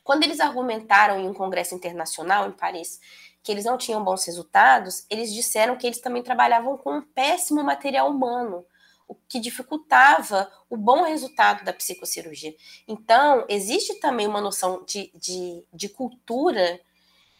[0.02, 3.00] Quando eles argumentaram em um congresso internacional em Paris
[3.42, 7.62] que eles não tinham bons resultados, eles disseram que eles também trabalhavam com um péssimo
[7.62, 8.64] material humano,
[9.08, 12.54] o que dificultava o bom resultado da psicocirurgia.
[12.86, 16.80] Então, existe também uma noção de, de, de cultura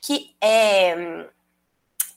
[0.00, 1.28] que é,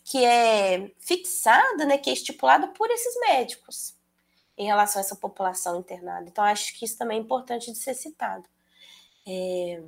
[0.03, 3.95] que é fixada, né, que é estipulada por esses médicos
[4.57, 6.27] em relação a essa população internada.
[6.27, 8.47] Então, acho que isso também é importante de ser citado.
[9.27, 9.81] É,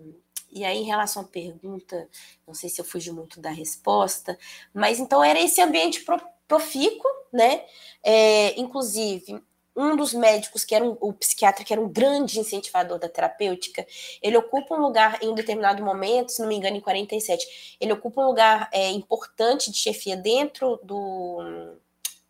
[0.51, 2.07] e aí, em relação à pergunta,
[2.47, 4.37] não sei se eu fugi muito da resposta,
[4.73, 6.05] mas então era esse ambiente
[6.47, 7.63] profícuo, né?
[8.03, 9.41] É, inclusive,
[9.75, 13.85] um dos médicos, que era um, o psiquiatra, que era um grande incentivador da terapêutica,
[14.21, 17.91] ele ocupa um lugar em um determinado momento, se não me engano, em 47, ele
[17.91, 21.77] ocupa um lugar é, importante de chefia dentro do.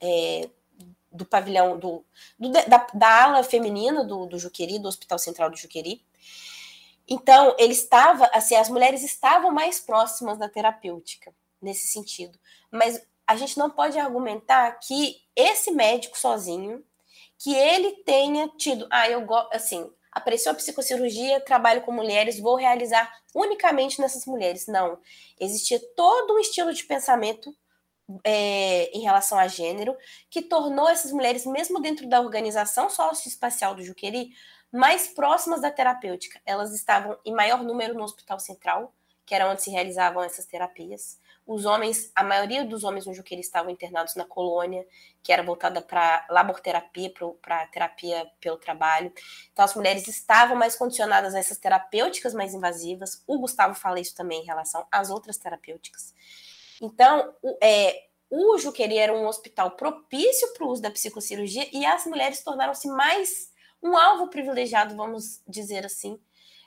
[0.01, 0.49] É,
[1.11, 2.03] do pavilhão do,
[2.37, 6.03] do da, da, ala feminina do, do Juqueri, do Hospital Central do Juqueri.
[7.07, 12.39] Então, ele estava, assim, as mulheres estavam mais próximas da terapêutica nesse sentido.
[12.71, 16.83] Mas a gente não pode argumentar que esse médico sozinho,
[17.37, 22.55] que ele tenha tido, ah, eu gosto, assim, Apareceu a psicocirurgia, trabalho com mulheres, vou
[22.55, 24.65] realizar unicamente nessas mulheres.
[24.65, 24.97] Não.
[25.37, 27.53] Existia todo um estilo de pensamento
[28.23, 29.93] é, em relação a gênero
[30.29, 34.29] que tornou essas mulheres, mesmo dentro da organização socioespacial do Juqueri,
[34.75, 36.41] mais próximas da terapêutica.
[36.45, 38.93] Elas estavam em maior número no Hospital Central,
[39.25, 41.17] que era onde se realizavam essas terapias.
[41.47, 44.85] Os homens, a maioria dos homens no Juqueira estavam internados na colônia,
[45.23, 49.13] que era voltada para laborterapia, para terapia pelo trabalho.
[49.53, 53.23] Então, as mulheres estavam mais condicionadas a essas terapêuticas mais invasivas.
[53.25, 56.13] O Gustavo fala isso também em relação às outras terapêuticas.
[56.81, 61.85] Então, o, é, o Juqueri era um hospital propício para o uso da psicocirurgia e
[61.85, 63.54] as mulheres tornaram-se mais
[63.85, 66.19] um alvo privilegiado, vamos dizer assim,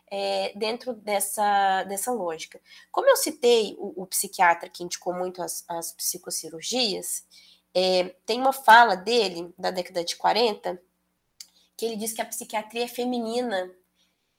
[0.09, 2.61] é, dentro dessa, dessa lógica.
[2.93, 7.27] Como eu citei o, o psiquiatra que indicou muito as, as psicocirurgias,
[7.75, 10.81] é, tem uma fala dele, da década de 40,
[11.77, 13.69] que ele diz que a psiquiatria é feminina,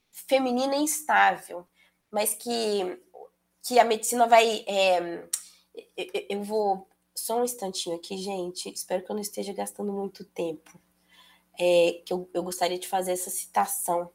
[0.09, 1.67] feminina e instável,
[2.09, 2.97] mas que,
[3.61, 4.63] que a medicina vai.
[4.67, 5.27] É,
[6.29, 6.87] eu vou.
[7.13, 8.69] Só um instantinho aqui, gente.
[8.69, 10.79] Espero que eu não esteja gastando muito tempo.
[11.59, 14.09] É, que eu, eu gostaria de fazer essa citação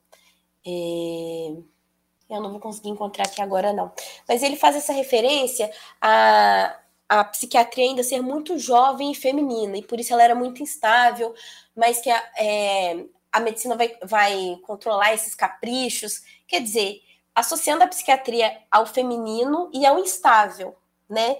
[0.67, 1.53] é...
[2.31, 3.93] Eu não vou conseguir encontrar aqui agora, não.
[4.27, 6.79] Mas ele faz essa referência a,
[7.09, 11.35] a psiquiatria ainda ser muito jovem e feminina, e por isso ela era muito instável,
[11.77, 16.23] mas que a, é, a medicina vai, vai controlar esses caprichos.
[16.49, 17.03] Quer dizer,
[17.35, 20.75] associando a psiquiatria ao feminino e ao instável,
[21.09, 21.37] né?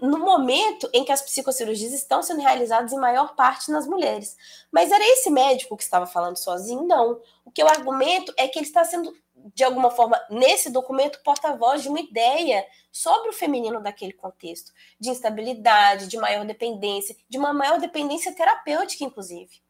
[0.00, 4.36] No momento em que as psicocirurgias estão sendo realizadas em maior parte nas mulheres.
[4.72, 6.86] Mas era esse médico que estava falando sozinho?
[6.86, 7.20] Não.
[7.44, 9.14] O que eu argumento é que ele está sendo,
[9.54, 15.10] de alguma forma, nesse documento, porta-voz de uma ideia sobre o feminino daquele contexto, de
[15.10, 19.60] instabilidade, de maior dependência, de uma maior dependência terapêutica, inclusive.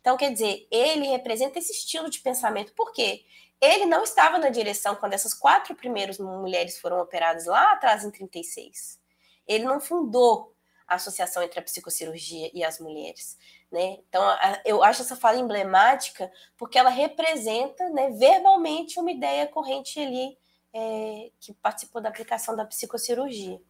[0.00, 2.72] Então, quer dizer, ele representa esse estilo de pensamento.
[2.74, 3.24] Por quê?
[3.60, 8.10] Ele não estava na direção quando essas quatro primeiras mulheres foram operadas lá atrás, em
[8.10, 9.02] 36
[9.46, 10.54] ele não fundou
[10.86, 13.38] a associação entre a psicocirurgia e as mulheres.
[13.70, 13.98] Né?
[14.08, 14.22] Então,
[14.64, 20.36] eu acho essa fala emblemática porque ela representa né, verbalmente uma ideia corrente ali
[20.72, 23.60] é, que participou da aplicação da psicocirurgia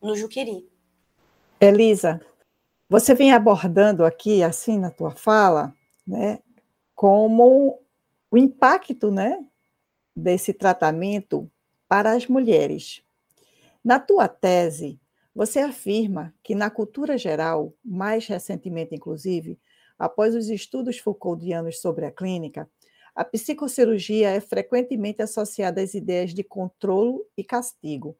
[0.00, 0.68] no Juqueri.
[1.60, 2.20] Elisa,
[2.88, 5.74] você vem abordando aqui, assim, na tua fala,
[6.06, 6.40] né,
[6.94, 7.80] como
[8.30, 9.44] o impacto né,
[10.14, 11.50] desse tratamento
[11.88, 13.02] para as mulheres.
[13.84, 15.00] Na tua tese,
[15.36, 19.60] você afirma que, na cultura geral, mais recentemente, inclusive,
[19.98, 22.66] após os estudos Foucauldianos sobre a clínica,
[23.14, 28.16] a psicocirurgia é frequentemente associada às ideias de controle e castigo.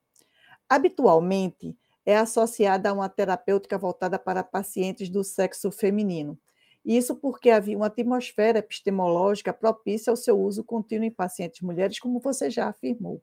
[0.68, 1.74] Habitualmente,
[2.04, 6.38] é associada a uma terapêutica voltada para pacientes do sexo feminino.
[6.84, 12.20] Isso porque havia uma atmosfera epistemológica propícia ao seu uso contínuo em pacientes mulheres, como
[12.20, 13.22] você já afirmou.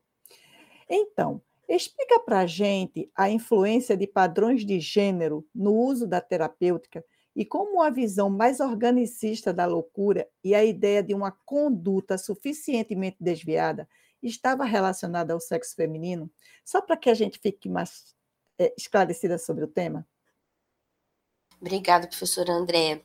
[0.90, 7.04] Então, Explica para a gente a influência de padrões de gênero no uso da terapêutica
[7.34, 13.16] e como a visão mais organicista da loucura e a ideia de uma conduta suficientemente
[13.18, 13.88] desviada
[14.22, 16.30] estava relacionada ao sexo feminino,
[16.64, 18.14] só para que a gente fique mais
[18.58, 20.06] é, esclarecida sobre o tema.
[21.60, 23.02] Obrigada, professora André.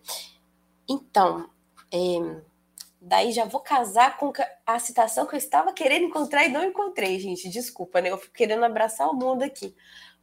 [0.88, 1.50] Então,
[1.92, 2.42] é,
[3.02, 4.34] Daí já vou casar com
[4.66, 7.50] a citação que eu estava querendo encontrar e não encontrei, gente.
[7.50, 8.10] Desculpa, né?
[8.10, 9.74] Eu fico querendo abraçar o mundo aqui.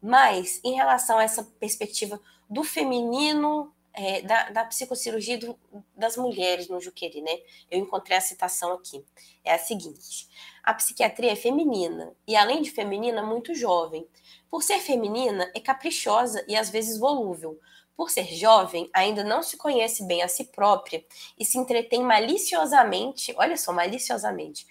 [0.00, 5.58] Mas, em relação a essa perspectiva do feminino, é, da, da psicocirurgia do,
[5.96, 7.32] das mulheres no Juqueri, né?
[7.70, 9.02] Eu encontrei a citação aqui.
[9.42, 10.28] É a seguinte:
[10.62, 14.06] a psiquiatria é feminina e, além de feminina, muito jovem.
[14.50, 17.58] Por ser feminina, é caprichosa e às vezes volúvel,
[17.96, 21.04] por ser jovem, ainda não se conhece bem a si própria
[21.38, 24.66] e se entretém maliciosamente, olha só, maliciosamente,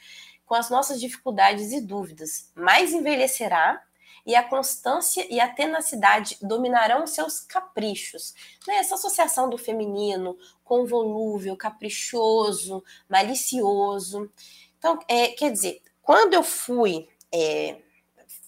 [0.46, 2.52] com as nossas dificuldades e dúvidas.
[2.56, 3.82] Mais envelhecerá
[4.26, 8.34] e a constância e a tenacidade dominarão seus caprichos.
[8.68, 8.76] Né?
[8.76, 14.32] Essa associação do feminino com volúvel, caprichoso, malicioso.
[14.78, 17.78] Então, é, quer dizer, quando eu fui é,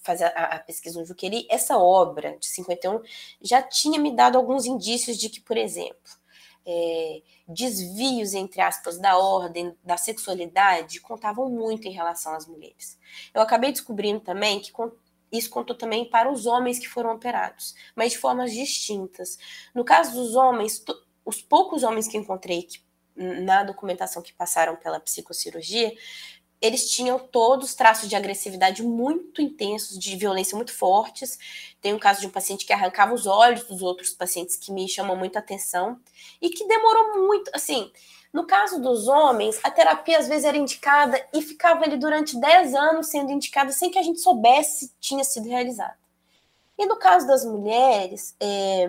[0.08, 3.02] fazer a, a, pesquisa no Juqueri, essa obra de 51
[3.42, 5.98] já tinha me dado alguns indícios de que, por exemplo,
[6.66, 12.98] é, desvios, entre aspas, da ordem, da sexualidade, contavam muito em relação às mulheres.
[13.34, 14.72] Eu acabei descobrindo também que
[15.30, 19.38] isso contou também para os homens que foram operados, mas de formas distintas.
[19.74, 20.82] No caso dos homens,
[21.22, 22.82] os poucos homens que encontrei que,
[23.14, 25.92] na documentação que passaram pela psicocirurgia
[26.60, 31.38] eles tinham todos traços de agressividade muito intensos, de violência muito fortes.
[31.80, 34.88] Tem um caso de um paciente que arrancava os olhos dos outros pacientes que me
[34.88, 36.00] chamam muita atenção
[36.42, 37.90] e que demorou muito, assim,
[38.32, 42.74] No caso dos homens, a terapia às vezes era indicada e ficava ali durante 10
[42.74, 45.96] anos sendo indicada sem que a gente soubesse se tinha sido realizada.
[46.78, 48.86] E no caso das mulheres, é...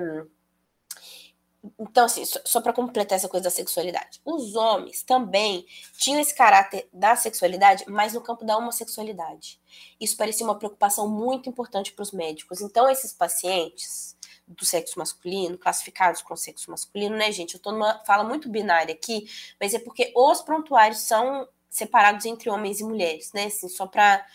[1.78, 5.66] então, assim, só, só para completar essa coisa da sexualidade, os homens também
[5.98, 9.60] tinham esse caráter da sexualidade, mas no campo da homossexualidade.
[10.00, 12.62] Isso parecia uma preocupação muito importante para os médicos.
[12.62, 17.54] Então, esses pacientes do sexo masculino, classificados com sexo masculino, né, gente?
[17.54, 19.30] Eu tô numa fala muito binária aqui,
[19.60, 23.46] mas é porque os prontuários são separados entre homens e mulheres, né?
[23.46, 24.26] Assim, só para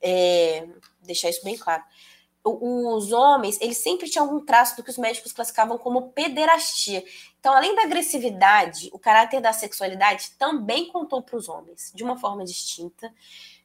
[0.00, 0.66] é,
[1.02, 1.82] deixar isso bem claro.
[2.48, 7.04] Os homens, eles sempre tinham algum traço do que os médicos classificavam como pederastia.
[7.40, 12.16] Então, além da agressividade, o caráter da sexualidade também contou para os homens, de uma
[12.16, 13.12] forma distinta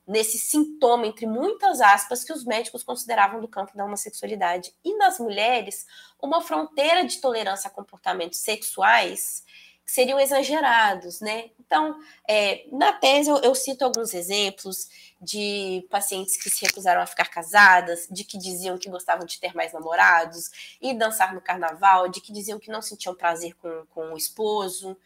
[0.08, 4.74] nesse sintoma, entre muitas aspas, que os médicos consideravam do campo da homossexualidade.
[4.84, 5.86] E nas mulheres,
[6.20, 9.46] uma fronteira de tolerância a comportamentos sexuais
[9.86, 11.50] que seriam exagerados, né?
[11.60, 14.90] Então, é, na tese, eu, eu cito alguns exemplos
[15.22, 19.56] de pacientes que se recusaram a ficar casadas, de que diziam que gostavam de ter
[19.56, 24.14] mais namorados e dançar no carnaval, de que diziam que não sentiam prazer com, com
[24.14, 24.98] o esposo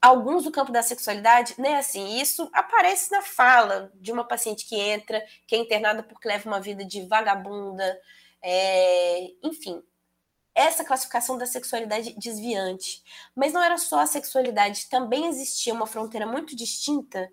[0.00, 1.76] alguns do campo da sexualidade, né?
[1.78, 6.48] Assim, isso aparece na fala de uma paciente que entra, que é internada porque leva
[6.48, 8.00] uma vida de vagabunda,
[8.42, 9.82] é, enfim.
[10.56, 13.04] Essa classificação da sexualidade desviante.
[13.34, 17.30] Mas não era só a sexualidade, também existia uma fronteira muito distinta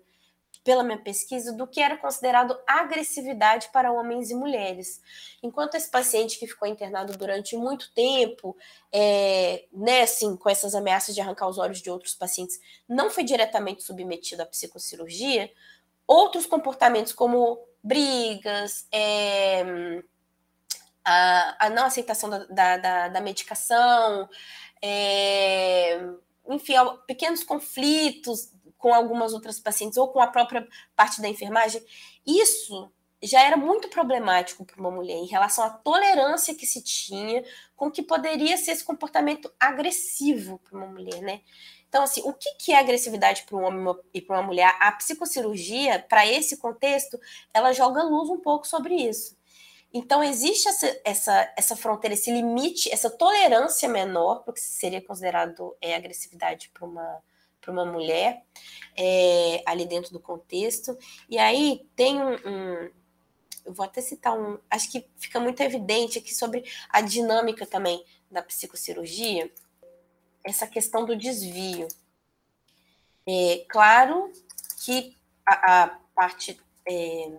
[0.62, 5.00] pela minha pesquisa, do que era considerado agressividade para homens e mulheres.
[5.42, 8.56] Enquanto esse paciente que ficou internado durante muito tempo,
[8.90, 12.58] é, né, assim, com essas ameaças de arrancar os olhos de outros pacientes,
[12.88, 15.50] não foi diretamente submetido à psicocirurgia,
[16.06, 19.62] outros comportamentos como brigas, é,
[21.04, 24.28] a, a, não aceitação da, da, da, da medicação,
[24.82, 26.00] é,
[26.48, 26.74] enfim,
[27.06, 31.82] pequenos conflitos com algumas outras pacientes ou com a própria parte da enfermagem,
[32.26, 32.92] isso
[33.22, 37.42] já era muito problemático para uma mulher em relação à tolerância que se tinha
[37.74, 41.40] com que poderia ser esse comportamento agressivo para uma mulher, né?
[41.88, 44.76] Então, assim, o que, que é agressividade para um homem e para uma mulher?
[44.80, 47.18] A psicocirurgia, para esse contexto,
[47.54, 49.36] ela joga luz um pouco sobre isso.
[49.94, 55.94] Então, existe essa, essa, essa fronteira, esse limite, essa tolerância menor, porque seria considerado é,
[55.94, 57.22] agressividade para uma
[57.70, 58.44] uma mulher
[58.96, 60.96] é, ali dentro do contexto.
[61.28, 62.90] E aí tem um, um,
[63.64, 68.04] eu vou até citar um, acho que fica muito evidente aqui sobre a dinâmica também
[68.30, 69.50] da psicocirurgia,
[70.44, 71.88] essa questão do desvio.
[73.26, 74.30] É claro
[74.84, 75.16] que
[75.46, 77.38] a, a parte é,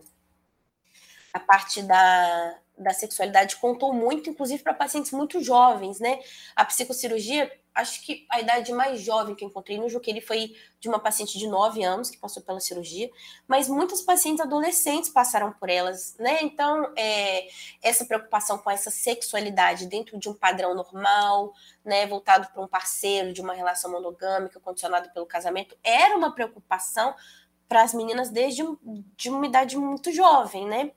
[1.36, 6.18] a parte da, da sexualidade contou muito, inclusive para pacientes muito jovens, né?
[6.56, 10.88] A psicocirurgia acho que a idade mais jovem que eu encontrei no Juqueire foi de
[10.88, 13.12] uma paciente de 9 anos que passou pela cirurgia,
[13.46, 16.40] mas muitas pacientes adolescentes passaram por elas, né?
[16.42, 17.50] Então, é,
[17.84, 23.34] essa preocupação com essa sexualidade dentro de um padrão normal, né, voltado para um parceiro
[23.34, 27.14] de uma relação monogâmica condicionado pelo casamento, era uma preocupação
[27.68, 28.64] para as meninas desde
[29.18, 30.92] de uma idade muito jovem, né?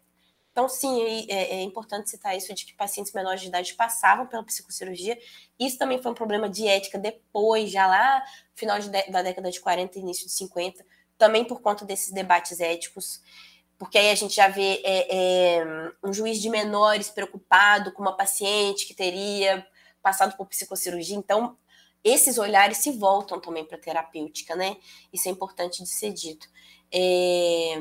[0.59, 4.43] Então, sim, é, é, importante citar isso de que pacientes menores de idade passavam pela
[4.43, 5.17] psicocirurgia.
[5.57, 8.25] Isso também foi um problema de ética depois, já lá,
[8.57, 10.85] final de, da década de 40 início de 50,
[11.17, 13.23] também por conta desses debates éticos.
[13.79, 15.65] Porque aí a gente já vê é, é,
[16.03, 19.65] um juiz de menores preocupado com uma paciente que teria
[20.03, 21.17] passado por psicocirurgia.
[21.17, 21.57] Então,
[22.03, 24.77] esses olhares se voltam também para a terapêutica, né?
[25.13, 26.49] Isso é importante de ser dito.
[26.93, 27.81] É,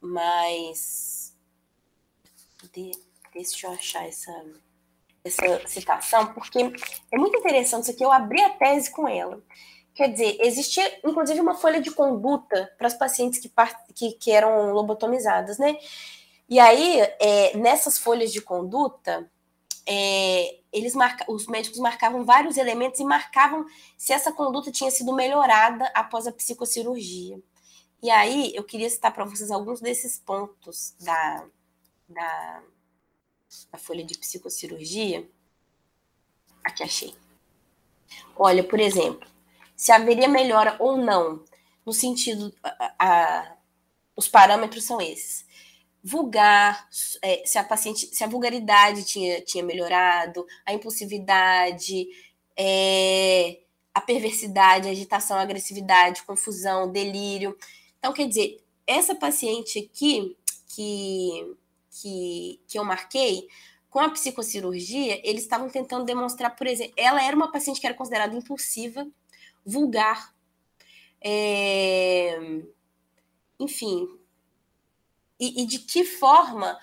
[0.00, 1.19] mas
[2.68, 2.90] de,
[3.32, 4.32] deixa eu achar essa,
[5.24, 6.58] essa citação, porque
[7.12, 8.04] é muito interessante isso aqui.
[8.04, 9.42] Eu abri a tese com ela.
[9.94, 13.52] Quer dizer, existia inclusive uma folha de conduta para as pacientes que,
[13.94, 15.76] que, que eram lobotomizadas, né?
[16.48, 19.30] E aí, é, nessas folhas de conduta,
[19.86, 25.12] é, eles marca, os médicos marcavam vários elementos e marcavam se essa conduta tinha sido
[25.12, 27.40] melhorada após a psicocirurgia.
[28.02, 31.44] E aí, eu queria citar para vocês alguns desses pontos da,
[32.10, 32.62] da,
[33.72, 35.28] da folha de psicocirurgia.
[36.64, 37.14] Aqui achei.
[38.36, 39.28] Olha, por exemplo,
[39.76, 41.44] se haveria melhora ou não,
[41.86, 42.52] no sentido.
[42.62, 43.56] A, a,
[44.16, 45.46] os parâmetros são esses.
[46.02, 46.88] Vulgar,
[47.22, 52.06] é, se a paciente, se a vulgaridade tinha, tinha melhorado, a impulsividade,
[52.56, 53.60] é,
[53.94, 57.56] a perversidade, a agitação, a agressividade, confusão, delírio.
[57.98, 60.36] Então, quer dizer, essa paciente aqui,
[60.68, 61.56] que
[61.90, 63.48] que, que eu marquei,
[63.88, 67.96] com a psicocirurgia, eles estavam tentando demonstrar, por exemplo, ela era uma paciente que era
[67.96, 69.06] considerada impulsiva,
[69.64, 70.34] vulgar,
[71.22, 72.38] É,
[73.58, 74.08] enfim,
[75.38, 76.78] e, e, de que forma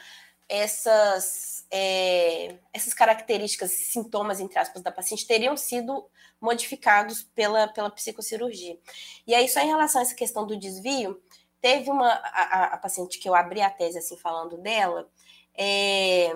[0.47, 6.05] essas, é, essas características, sintomas, entre aspas, da paciente teriam sido
[6.39, 8.77] modificados pela, pela psicocirurgia.
[9.25, 11.19] E aí, só em relação a essa questão do desvio,
[11.61, 15.09] teve uma a, a paciente que eu abri a tese assim falando dela,
[15.55, 16.31] é,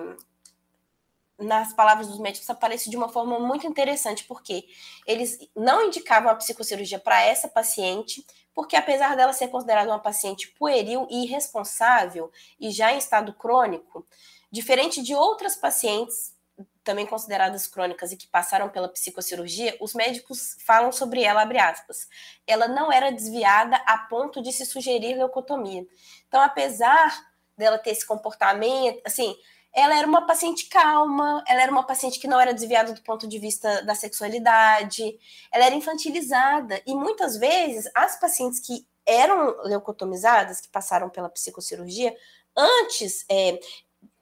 [1.38, 4.64] nas palavras dos médicos aparece de uma forma muito interessante, porque
[5.06, 10.48] eles não indicavam a psicocirurgia para essa paciente, porque apesar dela ser considerada uma paciente
[10.48, 14.06] pueril e irresponsável e já em estado crônico,
[14.50, 16.34] diferente de outras pacientes
[16.84, 22.08] também consideradas crônicas e que passaram pela psicocirurgia, os médicos falam sobre ela, abre aspas.
[22.46, 25.86] Ela não era desviada a ponto de se sugerir leucotomia.
[26.26, 29.36] Então, apesar dela ter esse comportamento, assim,
[29.72, 33.26] ela era uma paciente calma, ela era uma paciente que não era desviada do ponto
[33.26, 35.18] de vista da sexualidade,
[35.50, 36.82] ela era infantilizada.
[36.86, 42.14] E muitas vezes, as pacientes que eram leucotomizadas, que passaram pela psicocirurgia,
[42.56, 43.58] antes, é,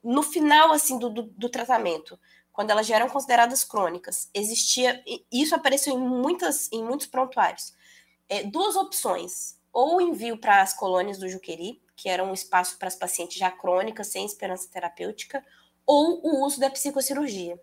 [0.03, 2.19] no final assim do, do, do tratamento,
[2.61, 5.03] quando elas já eram consideradas crônicas, existia,
[5.33, 7.75] isso apareceu em, muitas, em muitos prontuários,
[8.29, 12.89] é, duas opções, ou envio para as colônias do Juqueri, que era um espaço para
[12.89, 15.43] as pacientes já crônicas, sem esperança terapêutica,
[15.87, 17.59] ou o uso da psicocirurgia.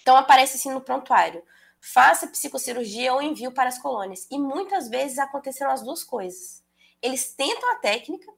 [0.00, 1.42] Então aparece assim no prontuário,
[1.78, 4.26] faça psicocirurgia ou envio para as colônias.
[4.30, 6.64] E muitas vezes aconteceram as duas coisas.
[7.02, 8.32] Eles tentam a técnica,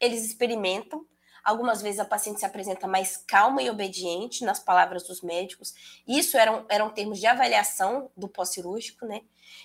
[0.00, 1.04] eles experimentam,
[1.48, 5.72] Algumas vezes a paciente se apresenta mais calma e obediente, nas palavras dos médicos.
[6.06, 9.22] Isso eram, eram termos de avaliação do pós-cirúrgico, né?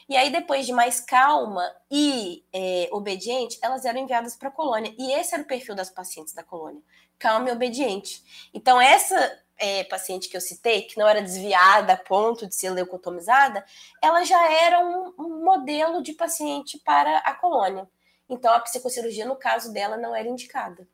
[0.07, 4.95] E aí, depois de mais calma e é, obediente, elas eram enviadas para a colônia.
[4.97, 6.81] E esse era o perfil das pacientes da colônia:
[7.19, 8.23] calma e obediente.
[8.53, 12.69] Então, essa é, paciente que eu citei, que não era desviada a ponto de ser
[12.69, 13.61] leucotomizada,
[14.01, 17.89] ela já era um, um modelo de paciente para a colônia.
[18.29, 20.87] Então, a psicocirurgia, no caso dela, não era indicada.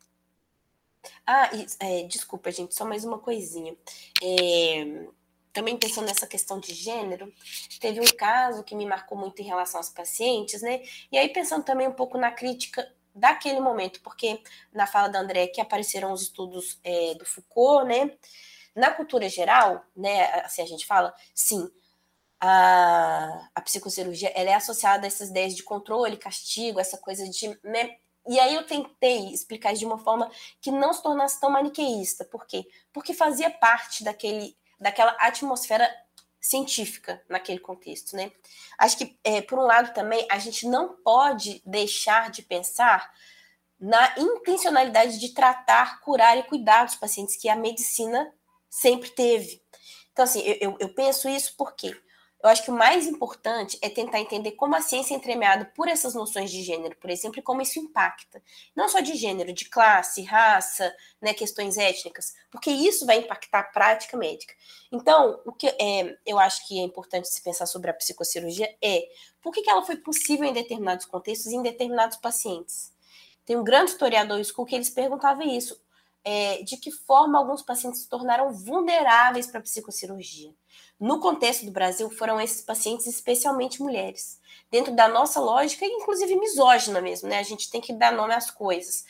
[1.25, 3.75] Ah, e, é, desculpa, gente, só mais uma coisinha.
[4.21, 5.07] É,
[5.53, 7.33] também pensando nessa questão de gênero,
[7.79, 10.81] teve um caso que me marcou muito em relação aos pacientes, né?
[11.11, 14.41] E aí pensando também um pouco na crítica daquele momento, porque
[14.73, 18.11] na fala da André que apareceram os estudos é, do Foucault, né?
[18.75, 21.69] Na cultura geral, né, assim a gente fala, sim,
[22.39, 27.59] a, a psicocirurgia ela é associada a essas ideias de controle, castigo, essa coisa de
[27.63, 27.97] né,
[28.29, 30.29] e aí eu tentei explicar isso de uma forma
[30.61, 32.23] que não se tornasse tão maniqueísta.
[32.23, 32.63] Por quê?
[32.93, 35.89] Porque fazia parte daquele, daquela atmosfera
[36.39, 38.31] científica naquele contexto, né?
[38.77, 43.11] Acho que, é, por um lado, também, a gente não pode deixar de pensar
[43.79, 48.31] na intencionalidade de tratar, curar e cuidar dos pacientes que a medicina
[48.69, 49.59] sempre teve.
[50.13, 51.99] Então, assim, eu, eu penso isso porque
[52.41, 55.89] eu acho que o mais importante é tentar entender como a ciência é entremeada por
[55.89, 58.41] essas noções de gênero, por exemplo, e como isso impacta.
[58.73, 63.63] Não só de gênero, de classe, raça, né, questões étnicas, porque isso vai impactar a
[63.63, 64.53] prática médica.
[64.89, 69.09] Então, o que é, eu acho que é importante se pensar sobre a psicocirurgia é
[69.41, 72.93] por que, que ela foi possível em determinados contextos e em determinados pacientes.
[73.45, 75.81] Tem um grande historiador, School, que eles perguntavam isso.
[76.23, 80.53] É, de que forma alguns pacientes se tornaram vulneráveis para a psicocirurgia.
[80.99, 84.39] No contexto do Brasil, foram esses pacientes, especialmente mulheres.
[84.69, 87.39] Dentro da nossa lógica, inclusive misógina mesmo, né?
[87.39, 89.05] A gente tem que dar nome às coisas.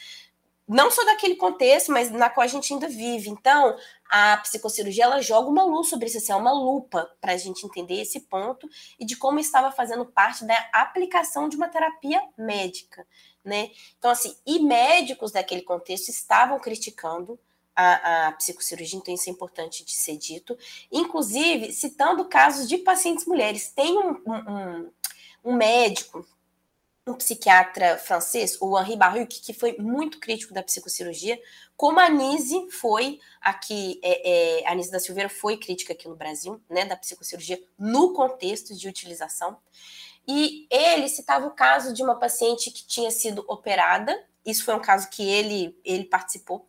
[0.67, 3.27] Não só daquele contexto, mas na qual a gente ainda vive.
[3.31, 3.75] Então,
[4.07, 7.65] a psicocirurgia ela joga uma luz sobre isso, assim, é uma lupa para a gente
[7.65, 8.69] entender esse ponto
[8.99, 13.03] e de como estava fazendo parte da aplicação de uma terapia médica,
[13.43, 13.71] né?
[13.97, 17.39] Então, assim, e médicos daquele contexto estavam criticando
[17.79, 20.57] a, a psicocirurgia, então isso é importante de ser dito.
[20.91, 23.71] Inclusive, citando casos de pacientes mulheres.
[23.71, 24.91] Tem um, um,
[25.45, 26.27] um médico,
[27.07, 31.39] um psiquiatra francês, o Henri Baruch, que foi muito crítico da psicocirurgia,
[31.77, 36.15] como a Anise foi aqui, é, é, a Anise da Silveira foi crítica aqui no
[36.15, 39.57] Brasil, né, da psicocirurgia no contexto de utilização.
[40.27, 44.81] E ele citava o caso de uma paciente que tinha sido operada, isso foi um
[44.81, 46.67] caso que ele, ele participou,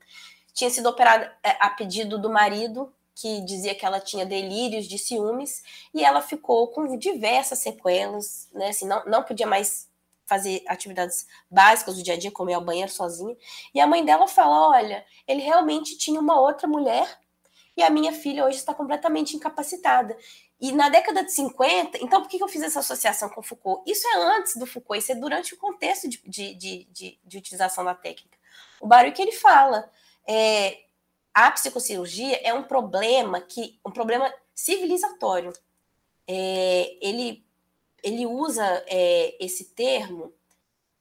[0.60, 4.98] tinha sido operada é, a pedido do marido, que dizia que ela tinha delírios de
[4.98, 5.62] ciúmes,
[5.94, 8.68] e ela ficou com diversas sequelas, né?
[8.68, 9.88] Assim, não, não podia mais
[10.26, 13.34] fazer atividades básicas do dia a dia, como ir ao banheiro sozinha.
[13.74, 17.18] E a mãe dela fala: olha, ele realmente tinha uma outra mulher
[17.74, 20.14] e a minha filha hoje está completamente incapacitada.
[20.60, 23.82] E na década de 50, então por que eu fiz essa associação com Foucault?
[23.90, 27.38] Isso é antes do Foucault, isso é durante o contexto de, de, de, de, de
[27.38, 28.38] utilização da técnica.
[28.78, 29.90] O barulho que ele fala,
[30.30, 30.84] é,
[31.34, 35.52] a psicocirurgia é um problema que um problema civilizatório.
[36.24, 37.44] É, ele
[38.00, 40.32] ele usa é, esse termo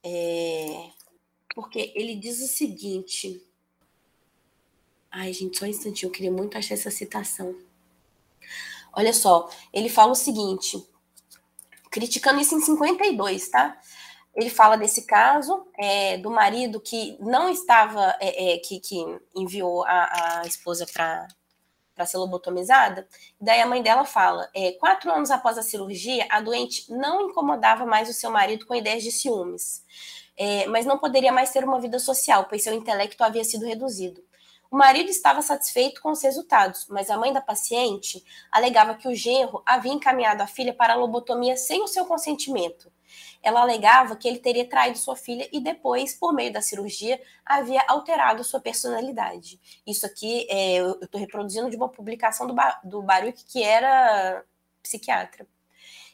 [0.03, 0.89] é,
[1.53, 3.39] porque ele diz o seguinte.
[5.11, 7.55] Ai, gente, só um instantinho, eu queria muito achar essa citação.
[8.91, 10.83] Olha só, ele fala o seguinte,
[11.91, 13.79] criticando isso em 52, tá?
[14.35, 19.03] Ele fala desse caso é, do marido que não estava, é, é, que, que
[19.35, 23.07] enviou a, a esposa para ser lobotomizada.
[23.39, 27.85] Daí a mãe dela fala: é, quatro anos após a cirurgia, a doente não incomodava
[27.85, 29.83] mais o seu marido com ideias de ciúmes,
[30.37, 34.23] é, mas não poderia mais ter uma vida social, pois seu intelecto havia sido reduzido.
[34.71, 39.15] O marido estava satisfeito com os resultados, mas a mãe da paciente alegava que o
[39.15, 42.91] genro havia encaminhado a filha para a lobotomia sem o seu consentimento.
[43.41, 47.83] Ela alegava que ele teria traído sua filha e depois, por meio da cirurgia, havia
[47.87, 49.59] alterado sua personalidade.
[49.87, 54.43] Isso aqui é, eu estou reproduzindo de uma publicação do, do Baruch, que era
[54.81, 55.47] psiquiatra.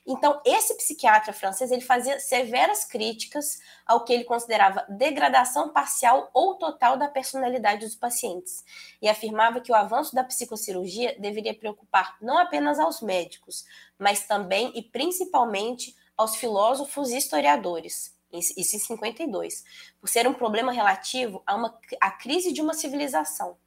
[0.07, 6.55] Então, esse psiquiatra francês ele fazia severas críticas ao que ele considerava degradação parcial ou
[6.55, 8.63] total da personalidade dos pacientes
[9.01, 13.65] e afirmava que o avanço da psicocirurgia deveria preocupar não apenas aos médicos,
[13.97, 18.13] mas também e principalmente aos filósofos e historiadores.
[18.31, 19.63] Isso em 52,
[19.99, 21.55] por ser um problema relativo a
[22.01, 23.57] a crise de uma civilização.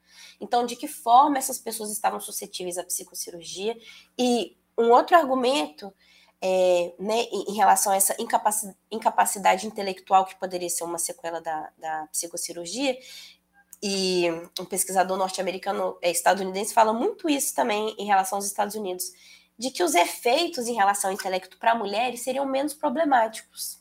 [0.40, 3.76] Então, de que forma essas pessoas estavam suscetíveis à psicocirurgia?
[4.18, 5.92] E um outro argumento
[6.40, 11.72] é, né, em relação a essa incapacidade, incapacidade, intelectual que poderia ser uma sequela da,
[11.78, 12.96] da psicocirurgia,
[13.82, 14.26] e
[14.59, 19.12] um pesquisador norte-americano, é, estadunidense, fala muito isso também em relação aos Estados Unidos,
[19.59, 23.81] de que os efeitos em relação ao intelecto para mulheres seriam menos problemáticos,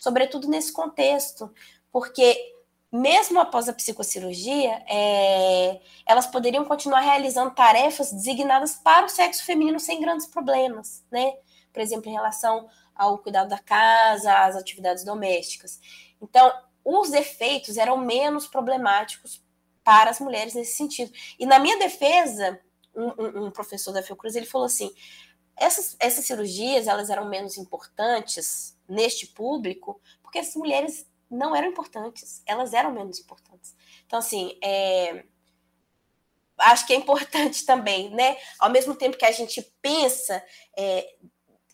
[0.00, 1.52] sobretudo nesse contexto,
[1.90, 2.54] porque
[2.90, 9.78] mesmo após a psicocirurgia, é, elas poderiam continuar realizando tarefas designadas para o sexo feminino
[9.78, 11.34] sem grandes problemas, né?
[11.72, 15.80] por exemplo, em relação ao cuidado da casa, às atividades domésticas.
[16.20, 16.52] Então,
[16.84, 19.44] os efeitos eram menos problemáticos
[19.84, 21.12] para as mulheres nesse sentido.
[21.38, 22.60] E na minha defesa,
[22.98, 24.92] um, um professor da Fiocruz, ele falou assim,
[25.56, 32.42] essas, essas cirurgias, elas eram menos importantes neste público, porque as mulheres não eram importantes,
[32.46, 33.74] elas eram menos importantes.
[34.06, 35.24] Então, assim, é,
[36.58, 38.36] acho que é importante também, né?
[38.58, 40.42] Ao mesmo tempo que a gente pensa
[40.76, 41.16] é,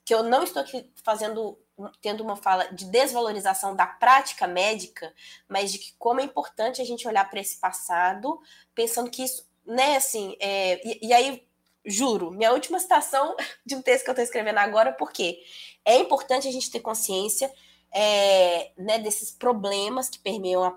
[0.05, 1.59] que eu não estou aqui fazendo
[2.01, 5.13] tendo uma fala de desvalorização da prática médica,
[5.49, 8.41] mas de que como é importante a gente olhar para esse passado,
[8.75, 11.47] pensando que isso, né, assim, é, e, e, aí,
[11.85, 15.39] juro, minha última citação de um texto que eu estou escrevendo agora, porque
[15.85, 17.53] é importante a gente ter consciência
[17.93, 20.77] é, né, desses problemas que permeiam a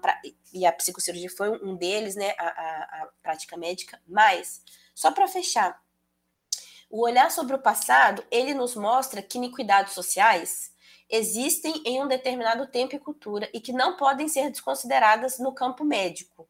[0.53, 4.61] e a psicocirurgia foi um deles, né, a, a, a prática médica, mas,
[4.93, 5.81] só para fechar,
[6.89, 10.71] o olhar sobre o passado, ele nos mostra que iniquidades sociais
[11.09, 15.83] existem em um determinado tempo e cultura e que não podem ser desconsideradas no campo
[15.83, 16.47] médico.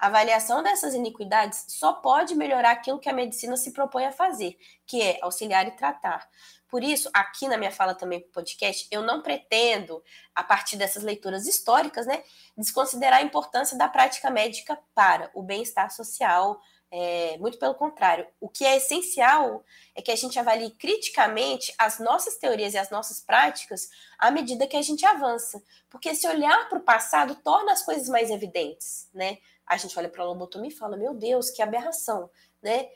[0.00, 4.56] A avaliação dessas iniquidades só pode melhorar aquilo que a medicina se propõe a fazer,
[4.86, 6.26] que é auxiliar e tratar.
[6.66, 10.02] Por isso, aqui na minha fala também para o podcast, eu não pretendo,
[10.34, 12.22] a partir dessas leituras históricas, né,
[12.56, 16.58] desconsiderar a importância da prática médica para o bem-estar social,
[16.90, 18.26] é, muito pelo contrário.
[18.40, 19.62] O que é essencial
[19.94, 24.66] é que a gente avalie criticamente as nossas teorias e as nossas práticas à medida
[24.66, 25.62] que a gente avança.
[25.88, 29.38] Porque se olhar para o passado torna as coisas mais evidentes, né?
[29.70, 32.30] A gente olha para a lobotomia e fala, meu Deus, que aberração,
[32.62, 32.88] né?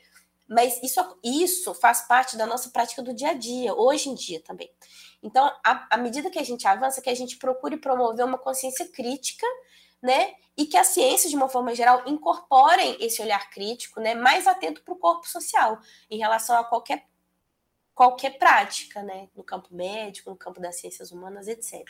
[0.47, 4.39] Mas isso, isso faz parte da nossa prática do dia a dia, hoje em dia
[4.41, 4.69] também.
[5.23, 9.47] Então, à medida que a gente avança, que a gente procure promover uma consciência crítica
[10.05, 10.33] né?
[10.55, 14.13] E que a ciência, de uma forma geral, incorporem esse olhar crítico, né?
[14.13, 17.05] Mais atento para o corpo social, em relação a qualquer,
[17.93, 19.27] qualquer prática, né?
[19.35, 21.83] No campo médico, no campo das ciências humanas, etc.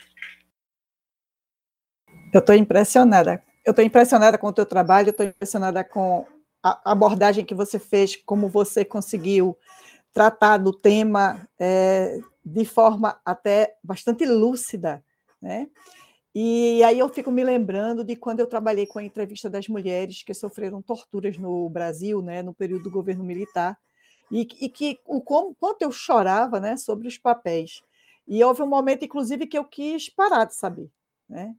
[2.32, 3.44] Eu estou impressionada.
[3.66, 6.24] Eu estou impressionada com o teu trabalho, estou impressionada com
[6.62, 9.58] a abordagem que você fez, como você conseguiu
[10.12, 15.04] tratar do tema é, de forma até bastante lúcida,
[15.42, 15.68] né?
[16.32, 20.22] E aí eu fico me lembrando de quando eu trabalhei com a entrevista das mulheres
[20.22, 23.76] que sofreram torturas no Brasil, né, no período do governo militar,
[24.30, 27.82] e, e que o como, quanto eu chorava, né, sobre os papéis.
[28.28, 30.90] E houve um momento, inclusive, que eu quis parar de saber,
[31.28, 31.54] né?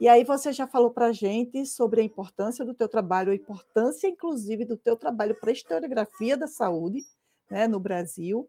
[0.00, 3.34] E aí você já falou para a gente sobre a importância do teu trabalho, a
[3.34, 7.04] importância, inclusive, do teu trabalho para a historiografia da saúde,
[7.50, 8.48] né, no Brasil.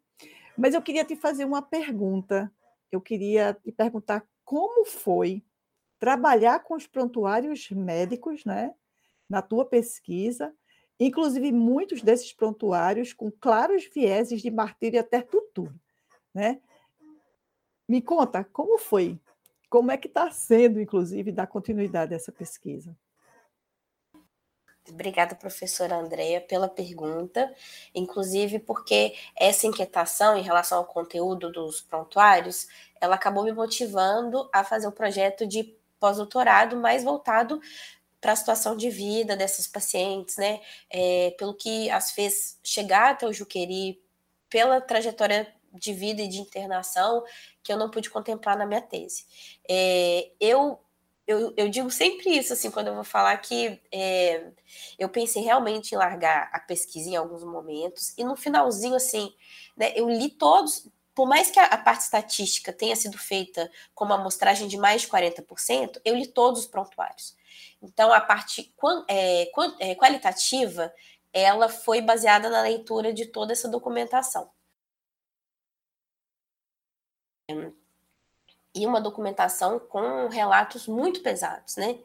[0.56, 2.52] Mas eu queria te fazer uma pergunta.
[2.92, 5.44] Eu queria te perguntar como foi
[6.00, 8.74] trabalhar com os prontuários médicos, né,
[9.30, 10.54] na tua pesquisa,
[11.00, 15.74] inclusive muitos desses prontuários com claros vieses de martírio até tutu,
[16.34, 16.62] né?
[17.88, 19.20] Me conta, como foi?
[19.70, 22.96] Como é que está sendo, inclusive, dar continuidade a essa pesquisa?
[24.90, 27.54] Obrigada, professora Andréia, pela pergunta,
[27.94, 32.68] inclusive porque essa inquietação em relação ao conteúdo dos prontuários,
[33.00, 37.62] ela acabou me motivando a fazer um projeto de pós-doutorado mais voltado
[38.20, 40.60] para a situação de vida dessas pacientes, né?
[40.90, 44.02] É, pelo que as fez chegar até o Juqueri,
[44.50, 47.24] pela trajetória de vida e de internação
[47.64, 49.26] que eu não pude contemplar na minha tese.
[49.70, 50.80] É, eu
[51.30, 54.52] eu, eu, digo sempre isso, assim, quando eu vou falar que é,
[54.98, 59.32] eu pensei realmente em largar a pesquisa em alguns momentos, e no finalzinho, assim,
[59.78, 64.16] né, eu li todos, por mais que a, parte estatística tenha sido feita com uma
[64.16, 67.36] amostragem de mais de 40%, eu li todos os prontuários.
[67.80, 68.74] Então, a parte
[69.08, 69.52] é,
[69.82, 70.92] é, qualitativa,
[71.32, 74.50] ela foi baseada na leitura de toda essa documentação
[78.74, 81.98] e uma documentação com relatos muito pesados, né?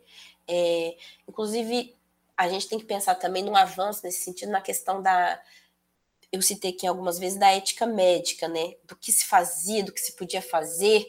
[0.49, 0.97] É,
[1.29, 1.95] inclusive,
[2.37, 5.41] a gente tem que pensar também num avanço nesse sentido, na questão da.
[6.33, 8.75] Eu citei aqui algumas vezes da ética médica, né?
[8.85, 11.07] Do que se fazia, do que se podia fazer.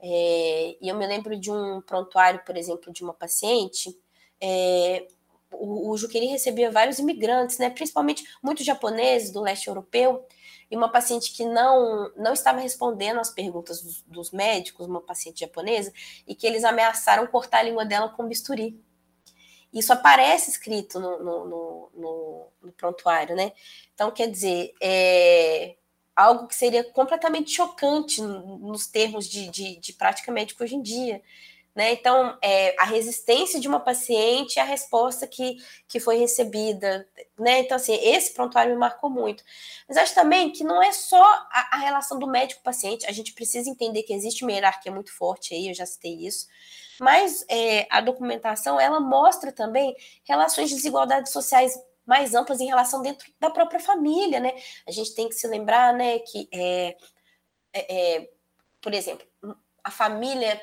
[0.00, 3.96] É, e eu me lembro de um prontuário, por exemplo, de uma paciente.
[4.40, 5.06] É,
[5.52, 7.70] o, o Juqueri recebia vários imigrantes, né?
[7.70, 10.26] Principalmente muitos japoneses do leste europeu
[10.74, 15.38] e uma paciente que não, não estava respondendo às perguntas dos, dos, médicos, uma paciente
[15.40, 15.92] japonesa,
[16.26, 18.76] e que eles ameaçaram cortar a língua dela com bisturi.
[19.72, 23.52] Isso aparece escrito no, no, no, no, prontuário, né?
[23.94, 25.76] Então, quer dizer, é
[26.16, 31.22] algo que seria completamente chocante nos termos de, de, de prática médica hoje em dia.
[31.74, 31.92] Né?
[31.92, 35.56] Então, é, a resistência de uma paciente e a resposta que,
[35.88, 37.08] que foi recebida.
[37.36, 37.60] Né?
[37.60, 39.42] Então, assim, esse prontuário me marcou muito.
[39.88, 43.68] Mas acho também que não é só a, a relação do médico-paciente, a gente precisa
[43.68, 46.46] entender que existe uma hierarquia muito forte aí, eu já citei isso.
[47.00, 53.02] Mas é, a documentação, ela mostra também relações de desigualdades sociais mais amplas em relação
[53.02, 54.54] dentro da própria família, né?
[54.86, 56.96] A gente tem que se lembrar, né, que, é,
[57.72, 58.30] é, é
[58.80, 59.26] por exemplo,
[59.82, 60.60] a família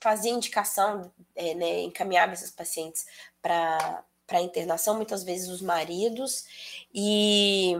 [0.00, 3.04] fazia indicação, é, né, encaminhava esses pacientes
[3.40, 6.44] para para internação, muitas vezes os maridos,
[6.92, 7.76] e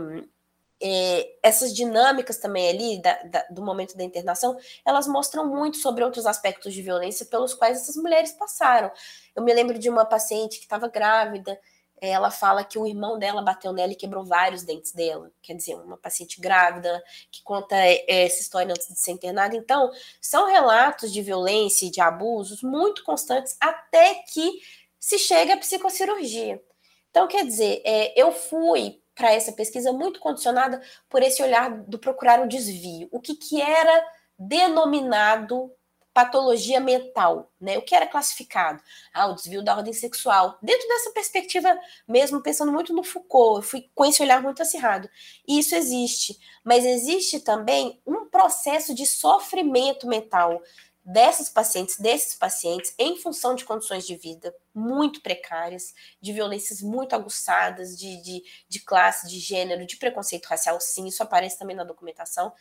[0.81, 6.05] é, essas dinâmicas também ali da, da, do momento da internação, elas mostram muito sobre
[6.05, 8.91] outros aspectos de violência pelos quais essas mulheres passaram.
[9.35, 11.59] Eu me lembro de uma paciente que estava grávida
[12.07, 15.31] ela fala que o irmão dela bateu nela e quebrou vários dentes dela.
[15.43, 19.57] Quer dizer, uma paciente grávida que conta é, essa história antes de ser internada.
[19.57, 19.91] Então,
[20.21, 24.61] são relatos de violência e de abusos muito constantes até que
[24.99, 26.63] se chega à psicocirurgia.
[27.11, 31.99] Então, quer dizer, é, eu fui para essa pesquisa muito condicionada por esse olhar do
[31.99, 33.09] procurar o desvio.
[33.11, 34.05] O que, que era
[34.39, 35.73] denominado
[36.17, 37.77] patologia mental, né?
[37.77, 38.83] O que era classificado?
[39.13, 40.57] Ah, o desvio da ordem sexual.
[40.63, 45.11] Dentro dessa perspectiva mesmo, pensando muito no Foucault, eu fui com esse olhar muito acirrado.
[45.47, 50.63] E isso existe, mas existe também um processo de sofrimento mental
[51.05, 57.15] dessas pacientes, desses pacientes, em função de condições de vida muito precárias, de violências muito
[57.15, 61.85] aguçadas, de, de, de classe, de gênero, de preconceito racial, sim, isso aparece também na
[61.85, 62.53] documentação,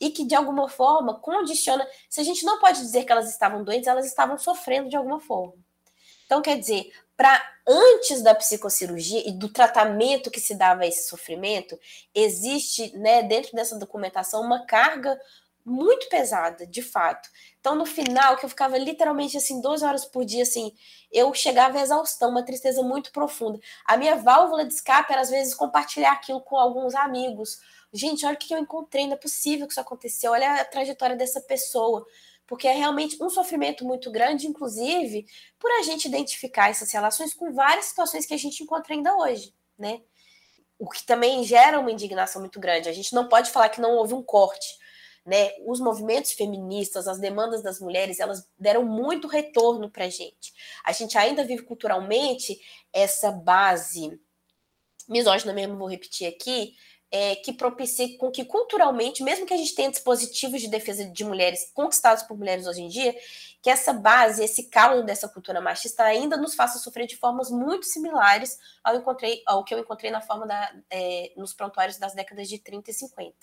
[0.00, 1.86] e que de alguma forma condiciona.
[2.08, 5.20] Se a gente não pode dizer que elas estavam doentes, elas estavam sofrendo de alguma
[5.20, 5.54] forma.
[6.24, 11.08] Então, quer dizer, para antes da psicocirurgia e do tratamento que se dava a esse
[11.08, 11.78] sofrimento,
[12.14, 15.20] existe, né, dentro dessa documentação, uma carga
[15.64, 17.28] muito pesada, de fato.
[17.60, 20.72] Então, no final, que eu ficava literalmente assim, 12 horas por dia, assim,
[21.12, 23.60] eu chegava à exaustão, uma tristeza muito profunda.
[23.84, 27.60] A minha válvula de escape era, às vezes, compartilhar aquilo com alguns amigos,
[27.92, 31.16] gente, olha o que eu encontrei, não é possível que isso aconteceu, olha a trajetória
[31.16, 32.06] dessa pessoa.
[32.46, 35.24] Porque é realmente um sofrimento muito grande, inclusive,
[35.56, 39.54] por a gente identificar essas relações com várias situações que a gente encontra ainda hoje,
[39.78, 40.00] né?
[40.76, 42.88] O que também gera uma indignação muito grande.
[42.88, 44.66] A gente não pode falar que não houve um corte,
[45.24, 45.52] né?
[45.64, 50.52] Os movimentos feministas, as demandas das mulheres, elas deram muito retorno para a gente.
[50.84, 52.60] A gente ainda vive culturalmente
[52.92, 54.20] essa base
[55.08, 56.74] misógina mesmo, vou repetir aqui,
[57.10, 61.24] é, que propicie com que culturalmente, mesmo que a gente tenha dispositivos de defesa de
[61.24, 63.14] mulheres conquistados por mulheres hoje em dia,
[63.60, 67.84] que essa base, esse caldo dessa cultura machista ainda nos faça sofrer de formas muito
[67.84, 72.48] similares ao, encontrei, ao que eu encontrei na forma da, é, nos prontuários das décadas
[72.48, 73.34] de 30 e 50.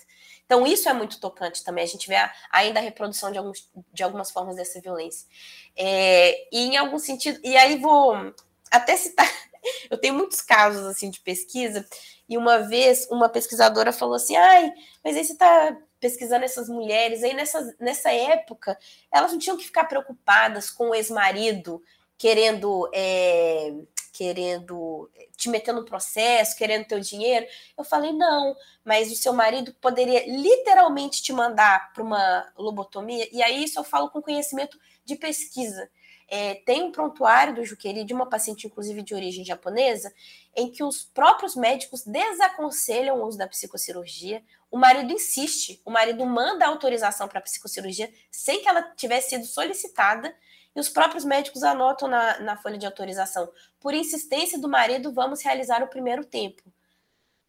[0.44, 1.84] Então, isso é muito tocante também.
[1.84, 5.28] A gente vê a, ainda a reprodução de, alguns, de algumas formas dessa violência.
[5.76, 8.34] É, e em algum sentido, e aí vou
[8.70, 9.26] até citar,
[9.90, 11.86] eu tenho muitos casos assim de pesquisa
[12.28, 14.72] e uma vez uma pesquisadora falou assim: ai,
[15.04, 18.78] mas aí você está pesquisando essas mulheres, aí nessa, nessa época,
[19.12, 21.82] elas não tinham que ficar preocupadas com o ex-marido
[22.16, 23.72] querendo é,
[24.12, 27.46] querendo te meter no processo, querendo teu dinheiro.
[27.76, 33.40] Eu falei, não, mas o seu marido poderia literalmente te mandar para uma lobotomia, e
[33.40, 35.88] aí isso eu falo com conhecimento de pesquisa.
[36.30, 40.12] É, tem um prontuário do Juqueri, de uma paciente, inclusive de origem japonesa,
[40.54, 44.42] em que os próprios médicos desaconselham o uso da psicocirurgia.
[44.70, 49.46] O marido insiste, o marido manda autorização para a psicocirurgia sem que ela tivesse sido
[49.46, 50.34] solicitada,
[50.76, 53.50] e os próprios médicos anotam na, na folha de autorização.
[53.80, 56.62] Por insistência do marido, vamos realizar o primeiro tempo.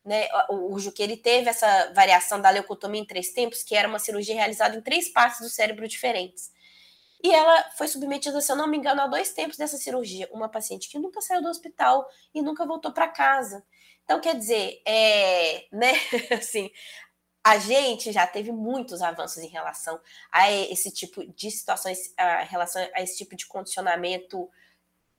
[0.05, 0.27] Né?
[0.49, 4.75] O, o teve essa variação da leucotomia em três tempos, que era uma cirurgia realizada
[4.75, 6.51] em três partes do cérebro diferentes.
[7.21, 10.29] E ela foi submetida, se eu não me engano, a dois tempos dessa cirurgia.
[10.31, 13.63] Uma paciente que nunca saiu do hospital e nunca voltou para casa.
[14.03, 15.93] Então, quer dizer, é, né,
[16.39, 16.71] assim,
[17.43, 19.99] a gente já teve muitos avanços em relação
[20.31, 24.49] a esse tipo de situações, a relação a esse tipo de condicionamento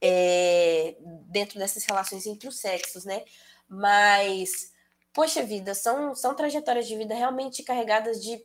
[0.00, 0.96] é,
[1.26, 3.24] dentro dessas relações entre os sexos, né?
[3.68, 4.72] Mas,
[5.12, 8.44] poxa vida, são, são trajetórias de vida realmente carregadas de,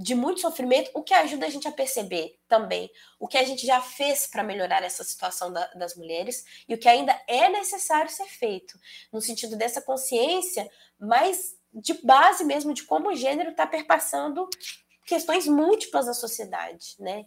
[0.00, 3.66] de muito sofrimento, o que ajuda a gente a perceber também o que a gente
[3.66, 8.10] já fez para melhorar essa situação da, das mulheres e o que ainda é necessário
[8.10, 8.80] ser feito,
[9.12, 10.66] no sentido dessa consciência
[10.98, 14.48] mais de base mesmo de como o gênero está perpassando
[15.04, 17.26] questões múltiplas da sociedade, né?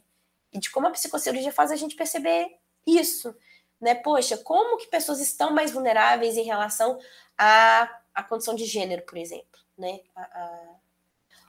[0.51, 2.47] E de como a psicocirurgia faz a gente perceber
[2.87, 3.35] isso,
[3.79, 3.93] né?
[3.93, 6.99] Poxa, como que pessoas estão mais vulneráveis em relação
[7.37, 9.99] à, à condição de gênero, por exemplo, né?
[10.15, 10.75] A, a,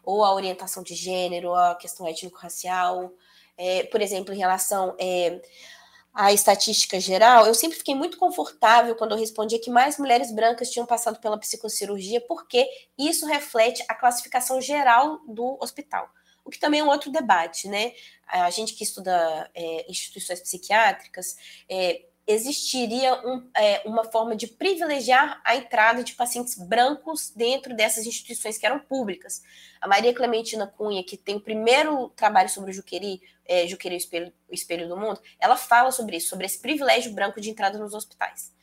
[0.04, 3.12] ou a orientação de gênero, a questão étnico-racial,
[3.56, 5.40] é, por exemplo, em relação é,
[6.12, 10.70] a estatística geral, eu sempre fiquei muito confortável quando eu respondia que mais mulheres brancas
[10.70, 16.08] tinham passado pela psicocirurgia, porque isso reflete a classificação geral do hospital.
[16.44, 17.92] O que também é um outro debate, né?
[18.28, 21.36] A gente que estuda é, instituições psiquiátricas,
[21.68, 28.06] é, existiria um, é, uma forma de privilegiar a entrada de pacientes brancos dentro dessas
[28.06, 29.42] instituições que eram públicas.
[29.80, 33.98] A Maria Clementina Cunha, que tem o primeiro trabalho sobre o Juqueri, é, Juqueri o
[33.98, 37.78] espelho, o espelho do Mundo, ela fala sobre isso, sobre esse privilégio branco de entrada
[37.78, 38.54] nos hospitais.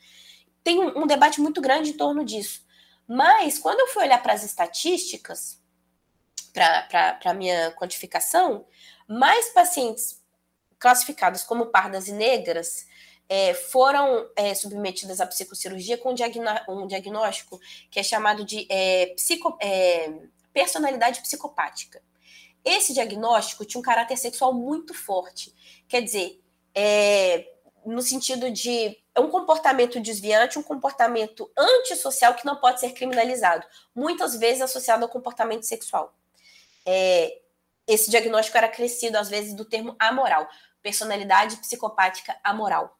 [0.64, 2.64] Tem um, um debate muito grande em torno disso.
[3.06, 5.60] Mas, quando eu fui olhar para as estatísticas,
[6.52, 8.66] para a minha quantificação,
[9.08, 10.20] mais pacientes
[10.78, 12.86] classificados como pardas e negras
[13.28, 17.60] é, foram é, submetidas à psicocirurgia com um, diagnóstico
[17.90, 20.12] que é chamado de é, psico, é,
[20.52, 22.02] personalidade psicopática.
[22.64, 25.52] Esse diagnóstico tinha um caráter sexual muito forte,
[25.88, 26.40] quer dizer,
[26.74, 27.48] é,
[27.84, 33.66] no sentido de é um comportamento desviante, um comportamento antissocial que não pode ser criminalizado,
[33.94, 36.14] muitas vezes associado ao comportamento sexual.
[36.86, 37.40] É,
[37.86, 40.48] esse diagnóstico era crescido, às vezes, do termo amoral,
[40.82, 42.98] personalidade psicopática amoral.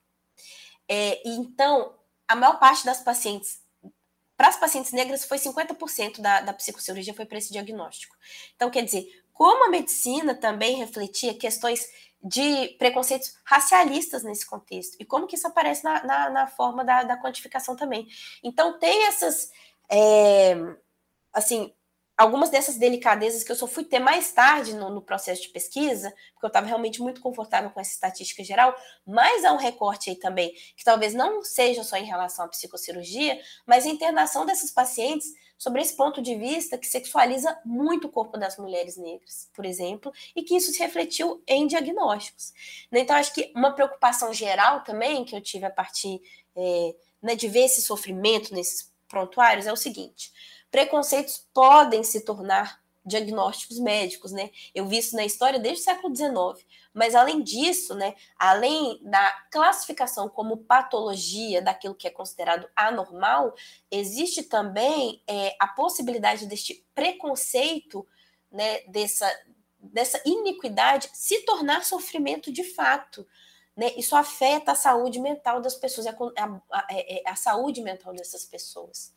[0.88, 1.94] É, então,
[2.26, 3.62] a maior parte das pacientes,
[4.36, 8.16] para as pacientes negras, foi 50% da, da psicocirurgia foi para esse diagnóstico.
[8.56, 11.86] Então, quer dizer, como a medicina também refletia questões
[12.22, 17.02] de preconceitos racialistas nesse contexto, e como que isso aparece na, na, na forma da,
[17.02, 18.06] da, quantificação também.
[18.42, 19.50] Então, tem essas,
[19.90, 20.56] é,
[21.32, 21.74] assim,
[22.16, 26.10] algumas dessas delicadezas que eu só fui ter mais tarde no, no processo de pesquisa,
[26.32, 28.74] porque eu estava realmente muito confortável com essa estatística geral,
[29.06, 33.40] mas há um recorte aí também, que talvez não seja só em relação à psicocirurgia,
[33.66, 35.32] mas a internação dessas pacientes
[35.62, 40.12] sobre esse ponto de vista que sexualiza muito o corpo das mulheres negras, por exemplo,
[40.34, 42.52] e que isso se refletiu em diagnósticos.
[42.90, 46.20] Então, acho que uma preocupação geral também que eu tive a partir
[46.56, 50.32] é, né, de ver esse sofrimento nesses prontuários é o seguinte:
[50.72, 54.50] preconceitos podem se tornar diagnósticos médicos, né?
[54.74, 56.66] Eu vi isso na história desde o século XIX.
[56.94, 63.54] Mas além disso, né, além da classificação como patologia daquilo que é considerado anormal,
[63.90, 68.06] existe também é, a possibilidade deste preconceito,
[68.50, 69.28] né, dessa,
[69.78, 73.26] dessa iniquidade se tornar sofrimento de fato.
[73.76, 73.90] Né?
[73.96, 78.44] Isso afeta a saúde mental das pessoas, a, a, a, é, a saúde mental dessas
[78.44, 79.12] pessoas.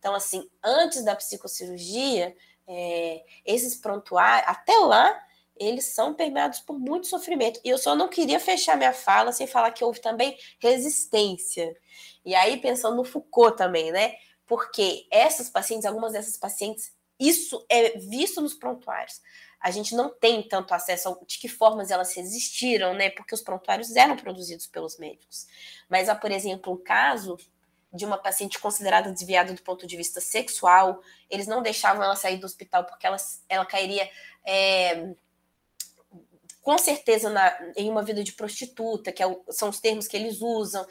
[0.00, 2.34] Então, assim, antes da psicocirurgia,
[2.66, 5.22] é, esses prontuários, até lá,
[5.54, 7.60] eles são permeados por muito sofrimento.
[7.62, 11.76] E eu só não queria fechar minha fala sem falar que houve também resistência.
[12.24, 14.14] E aí, pensando no Foucault também, né?
[14.46, 19.20] Porque essas pacientes, algumas dessas pacientes, isso é visto nos prontuários.
[19.60, 23.10] A gente não tem tanto acesso a de que formas elas resistiram, né?
[23.10, 25.46] Porque os prontuários eram produzidos pelos médicos.
[25.90, 27.36] Mas há, por exemplo, um caso
[27.92, 32.38] de uma paciente considerada desviada do ponto de vista sexual, eles não deixavam ela sair
[32.38, 33.16] do hospital porque ela,
[33.48, 34.08] ela cairia
[34.46, 35.14] é,
[36.62, 40.16] com certeza na, em uma vida de prostituta, que é o, são os termos que
[40.16, 40.86] eles usam.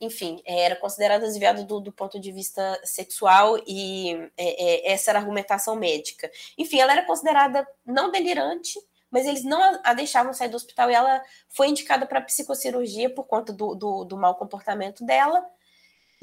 [0.00, 5.10] Enfim, é, era considerada desviada do, do, ponto de vista sexual e é, é, essa
[5.10, 6.30] era a argumentação médica.
[6.58, 8.78] Enfim, ela era considerada não delirante,
[9.10, 13.24] mas eles não a, deixavam sair do hospital e ela foi indicada para psicocirurgia por
[13.24, 15.44] conta do, do, do mau comportamento dela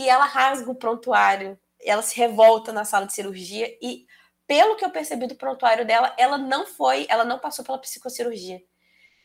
[0.01, 4.05] e ela rasga o prontuário, ela se revolta na sala de cirurgia e
[4.47, 8.61] pelo que eu percebi do prontuário dela, ela não foi, ela não passou pela psicocirurgia.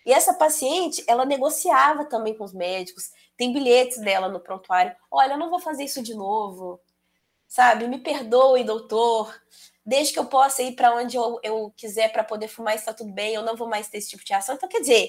[0.04, 4.94] E essa paciente, ela negociava também com os médicos, tem bilhetes dela no prontuário.
[5.10, 6.80] Olha, eu não vou fazer isso de novo,
[7.48, 7.88] sabe?
[7.88, 9.34] Me perdoe, doutor.
[9.84, 13.12] Desde que eu possa ir para onde eu, eu quiser para poder fumar, está tudo
[13.12, 14.54] bem, eu não vou mais ter esse tipo de ação.
[14.54, 15.08] Então, quer dizer,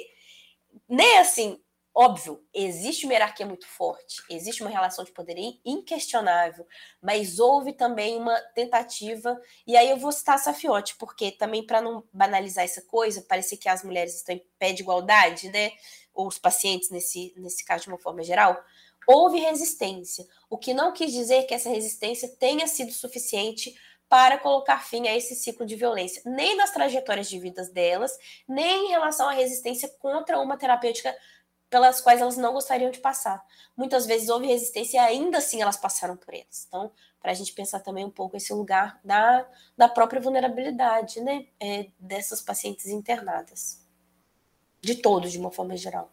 [0.90, 1.62] nem assim,
[2.00, 5.36] Óbvio, existe uma hierarquia muito forte, existe uma relação de poder
[5.66, 6.64] inquestionável,
[7.02, 9.36] mas houve também uma tentativa,
[9.66, 13.68] e aí eu vou citar Safiote, porque também para não banalizar essa coisa, parecer que
[13.68, 15.72] as mulheres estão em pé de igualdade, né?
[16.14, 18.64] Ou os pacientes, nesse, nesse caso, de uma forma geral,
[19.08, 23.74] houve resistência, o que não quis dizer que essa resistência tenha sido suficiente
[24.10, 28.18] para colocar fim a esse ciclo de violência, nem nas trajetórias de vidas delas,
[28.48, 31.14] nem em relação à resistência contra uma terapêutica
[31.70, 33.44] pelas quais elas não gostariam de passar.
[33.76, 36.66] Muitas vezes houve resistência e ainda assim elas passaram por elas.
[36.68, 36.92] Então,
[37.22, 39.46] para a gente pensar também um pouco esse lugar da,
[39.76, 43.86] da própria vulnerabilidade, né, é, dessas pacientes internadas.
[44.82, 46.12] De todos, de uma forma geral.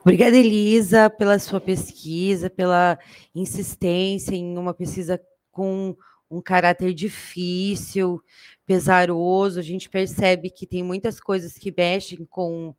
[0.00, 2.98] Obrigada, Elisa, pela sua pesquisa, pela
[3.34, 5.20] insistência em uma pesquisa
[5.50, 5.96] com
[6.30, 8.22] um caráter difícil,
[8.66, 9.58] pesaroso.
[9.58, 12.74] A gente percebe que tem muitas coisas que mexem com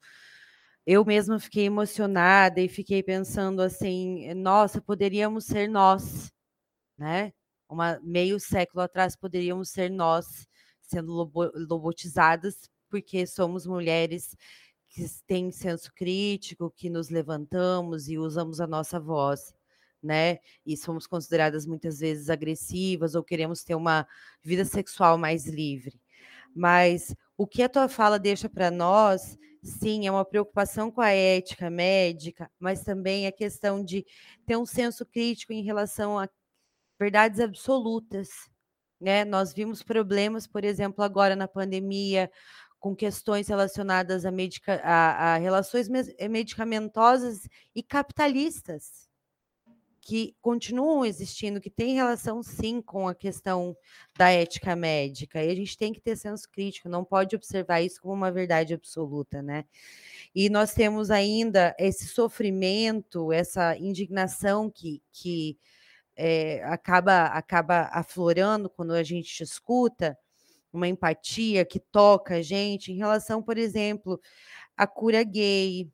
[0.85, 6.31] eu mesma fiquei emocionada e fiquei pensando assim, nossa, poderíamos ser nós,
[6.97, 7.33] né?
[7.69, 10.47] Uma meio século atrás poderíamos ser nós
[10.81, 14.35] sendo lobo, lobotizadas porque somos mulheres
[14.89, 19.53] que têm senso crítico, que nos levantamos e usamos a nossa voz,
[20.01, 20.39] né?
[20.65, 24.07] E somos consideradas muitas vezes agressivas ou queremos ter uma
[24.43, 25.99] vida sexual mais livre.
[26.55, 31.09] Mas o que a tua fala deixa para nós Sim, é uma preocupação com a
[31.09, 34.05] ética médica, mas também a questão de
[34.45, 36.29] ter um senso crítico em relação a
[36.99, 38.29] verdades absolutas.
[39.01, 39.25] Né?
[39.25, 42.31] Nós vimos problemas, por exemplo, agora na pandemia,
[42.79, 49.09] com questões relacionadas a, medica, a, a relações medicamentosas e capitalistas
[50.05, 53.75] que continuam existindo, que têm relação sim com a questão
[54.15, 55.43] da ética médica.
[55.43, 58.75] E a gente tem que ter senso crítico, não pode observar isso como uma verdade
[58.75, 59.65] absoluta, né?
[60.33, 65.57] E nós temos ainda esse sofrimento, essa indignação que, que
[66.15, 70.15] é, acaba, acaba aflorando quando a gente escuta
[70.71, 74.21] uma empatia que toca a gente em relação, por exemplo,
[74.77, 75.89] à cura gay,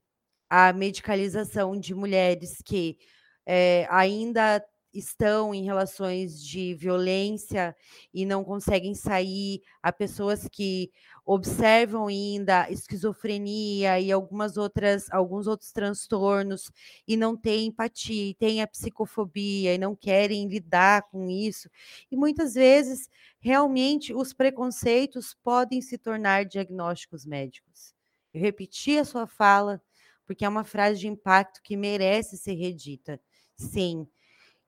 [0.50, 2.98] à medicalização de mulheres que
[3.46, 4.64] é, ainda
[4.94, 7.76] estão em relações de violência
[8.14, 10.92] e não conseguem sair, há pessoas que
[11.26, 16.72] observam ainda esquizofrenia e algumas outras alguns outros transtornos
[17.08, 21.70] e não têm empatia, têm a psicofobia e não querem lidar com isso.
[22.12, 27.94] E muitas vezes realmente os preconceitos podem se tornar diagnósticos médicos.
[28.34, 29.82] Eu repeti a sua fala
[30.26, 33.20] porque é uma frase de impacto que merece ser redita
[33.62, 34.08] sim.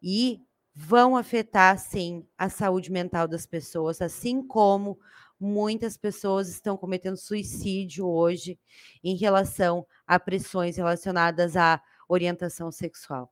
[0.01, 0.41] E
[0.75, 4.99] vão afetar, sim, a saúde mental das pessoas, assim como
[5.39, 8.57] muitas pessoas estão cometendo suicídio hoje
[9.03, 13.31] em relação a pressões relacionadas à orientação sexual.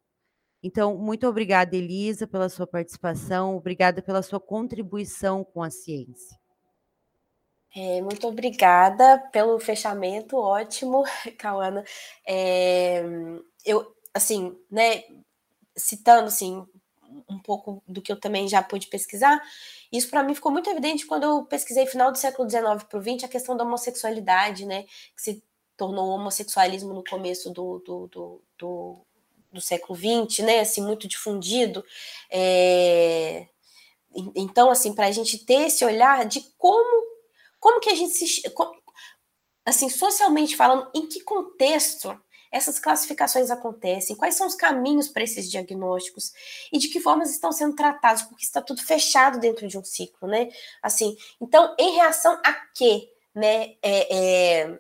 [0.64, 6.39] Então, muito obrigada, Elisa, pela sua participação, obrigada pela sua contribuição com a ciência.
[7.76, 11.03] É, muito obrigada pelo fechamento, ótimo,
[11.39, 11.84] Cauana.
[12.28, 13.01] É,
[13.66, 15.03] eu, assim, né,
[15.82, 16.66] citando assim
[17.30, 19.42] um pouco do que eu também já pude pesquisar,
[19.92, 23.02] isso para mim ficou muito evidente quando eu pesquisei final do século XIX para o
[23.02, 24.84] XX a questão da homossexualidade, né,
[25.16, 25.44] que se
[25.76, 29.06] tornou homossexualismo no começo do, do, do, do,
[29.52, 31.84] do século XX, né, assim, muito difundido.
[32.30, 33.48] É...
[34.36, 37.04] Então, assim, para a gente ter esse olhar de como,
[37.60, 38.44] como que a gente se...
[39.66, 42.20] Assim, socialmente falando, em que contexto
[42.52, 46.34] essas classificações acontecem, quais são os caminhos para esses diagnósticos
[46.72, 50.28] e de que formas estão sendo tratados, porque está tudo fechado dentro de um ciclo,
[50.28, 50.49] né?
[50.84, 53.76] Assim, então, em reação a quê, né?
[53.82, 54.18] É,
[54.64, 54.80] é,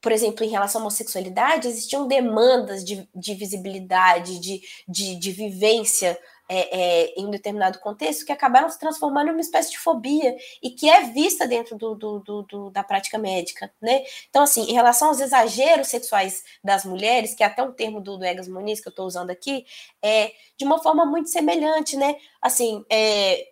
[0.00, 6.18] por exemplo, em relação à homossexualidade, existiam demandas de, de visibilidade, de, de, de vivência
[6.48, 10.36] é, é, em um determinado contexto que acabaram se transformando em uma espécie de fobia
[10.62, 14.02] e que é vista dentro do, do, do, do, da prática médica, né?
[14.28, 18.16] Então, assim, em relação aos exageros sexuais das mulheres, que é até um termo do,
[18.16, 19.64] do Egas Muniz que eu estou usando aqui,
[20.02, 22.16] é de uma forma muito semelhante, né?
[22.40, 23.46] Assim, é,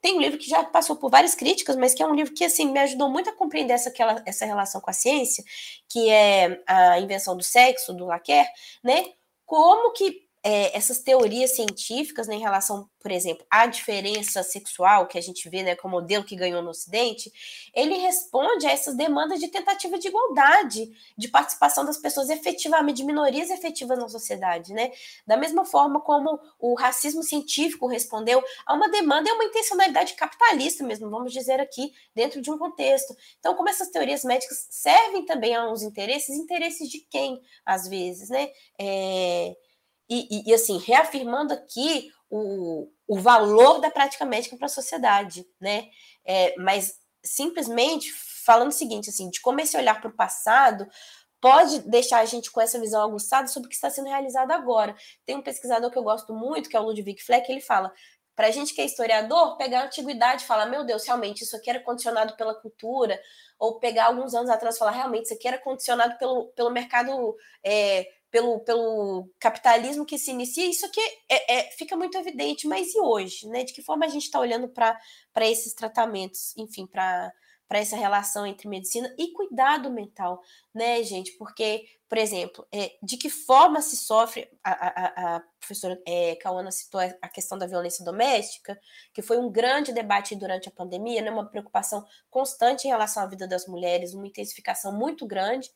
[0.00, 2.44] tem um livro que já passou por várias críticas, mas que é um livro que
[2.44, 5.42] assim me ajudou muito a compreender essa, aquela, essa relação com a ciência,
[5.88, 8.48] que é a invenção do sexo do Laquer,
[8.82, 9.12] né?
[9.44, 15.16] Como que é, essas teorias científicas né, em relação, por exemplo, à diferença sexual que
[15.16, 17.32] a gente vê né, como modelo que ganhou no Ocidente,
[17.72, 23.04] ele responde a essas demandas de tentativa de igualdade, de participação das pessoas efetivamente, de
[23.04, 24.92] minorias efetivas na sociedade, né?
[25.26, 30.84] Da mesma forma como o racismo científico respondeu a uma demanda e uma intencionalidade capitalista
[30.84, 33.16] mesmo, vamos dizer aqui, dentro de um contexto.
[33.38, 38.28] Então, como essas teorias médicas servem também a uns interesses, interesses de quem, às vezes,
[38.28, 38.50] né?
[38.78, 39.56] É,
[40.08, 45.46] e, e, e, assim, reafirmando aqui o, o valor da prática médica para a sociedade,
[45.60, 45.88] né?
[46.24, 48.12] É, mas simplesmente
[48.44, 50.86] falando o seguinte, assim, de como esse olhar para o passado
[51.40, 54.94] pode deixar a gente com essa visão aguçada sobre o que está sendo realizado agora.
[55.26, 57.92] Tem um pesquisador que eu gosto muito, que é o Ludwig Fleck, ele fala:
[58.34, 61.56] para a gente que é historiador, pegar a antiguidade e falar, meu Deus, realmente isso
[61.56, 63.20] aqui era condicionado pela cultura,
[63.58, 67.36] ou pegar alguns anos atrás e falar, realmente isso aqui era condicionado pelo, pelo mercado
[67.62, 72.66] é, pelo, pelo capitalismo que se inicia, isso aqui é, é, fica muito evidente.
[72.66, 73.46] Mas e hoje?
[73.46, 73.62] Né?
[73.62, 74.98] De que forma a gente está olhando para
[75.42, 77.32] esses tratamentos, enfim, para
[77.66, 80.42] para essa relação entre medicina e cuidado mental,
[80.74, 81.32] né, gente?
[81.38, 86.70] Porque, por exemplo, é, de que forma se sofre, a, a, a professora é, Cauana
[86.70, 88.78] citou a questão da violência doméstica,
[89.14, 93.26] que foi um grande debate durante a pandemia, né, uma preocupação constante em relação à
[93.26, 95.70] vida das mulheres, uma intensificação muito grande,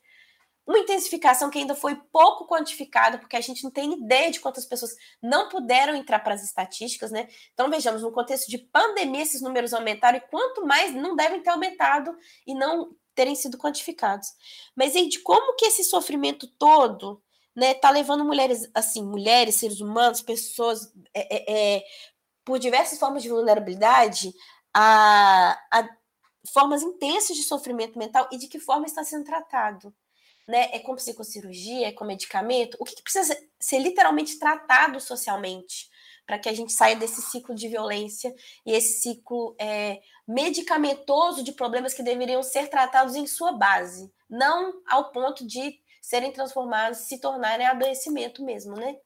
[0.65, 4.65] uma intensificação que ainda foi pouco quantificada, porque a gente não tem ideia de quantas
[4.65, 4.91] pessoas
[5.21, 7.27] não puderam entrar para as estatísticas, né?
[7.53, 11.49] Então, vejamos, no contexto de pandemia, esses números aumentaram, e quanto mais não devem ter
[11.49, 14.27] aumentado e não terem sido quantificados.
[14.75, 17.21] Mas de como que esse sofrimento todo
[17.55, 21.83] né, tá levando mulheres, assim, mulheres, seres humanos, pessoas, é, é, é,
[22.45, 24.33] por diversas formas de vulnerabilidade,
[24.73, 25.89] a, a
[26.53, 29.93] formas intensas de sofrimento mental e de que forma está sendo tratado
[30.49, 30.67] né?
[30.73, 32.75] É com psicocirurgia, é com medicamento?
[32.79, 35.87] O que, que precisa ser literalmente tratado socialmente
[36.25, 38.33] para que a gente saia desse ciclo de violência
[38.65, 44.81] e esse ciclo é, medicamentoso de problemas que deveriam ser tratados em sua base, não
[44.87, 48.97] ao ponto de serem transformados, se tornarem adoecimento mesmo, né?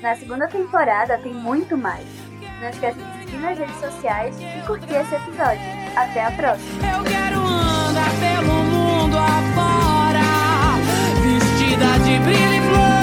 [0.00, 2.06] Na segunda temporada tem muito mais.
[2.62, 5.60] Não esqueça de seguir nas redes sociais e curtir esse episódio.
[5.94, 6.96] Até a próxima!
[6.96, 10.22] Eu quero andar pelo mundo afora,
[11.20, 13.01] vestida de brilho.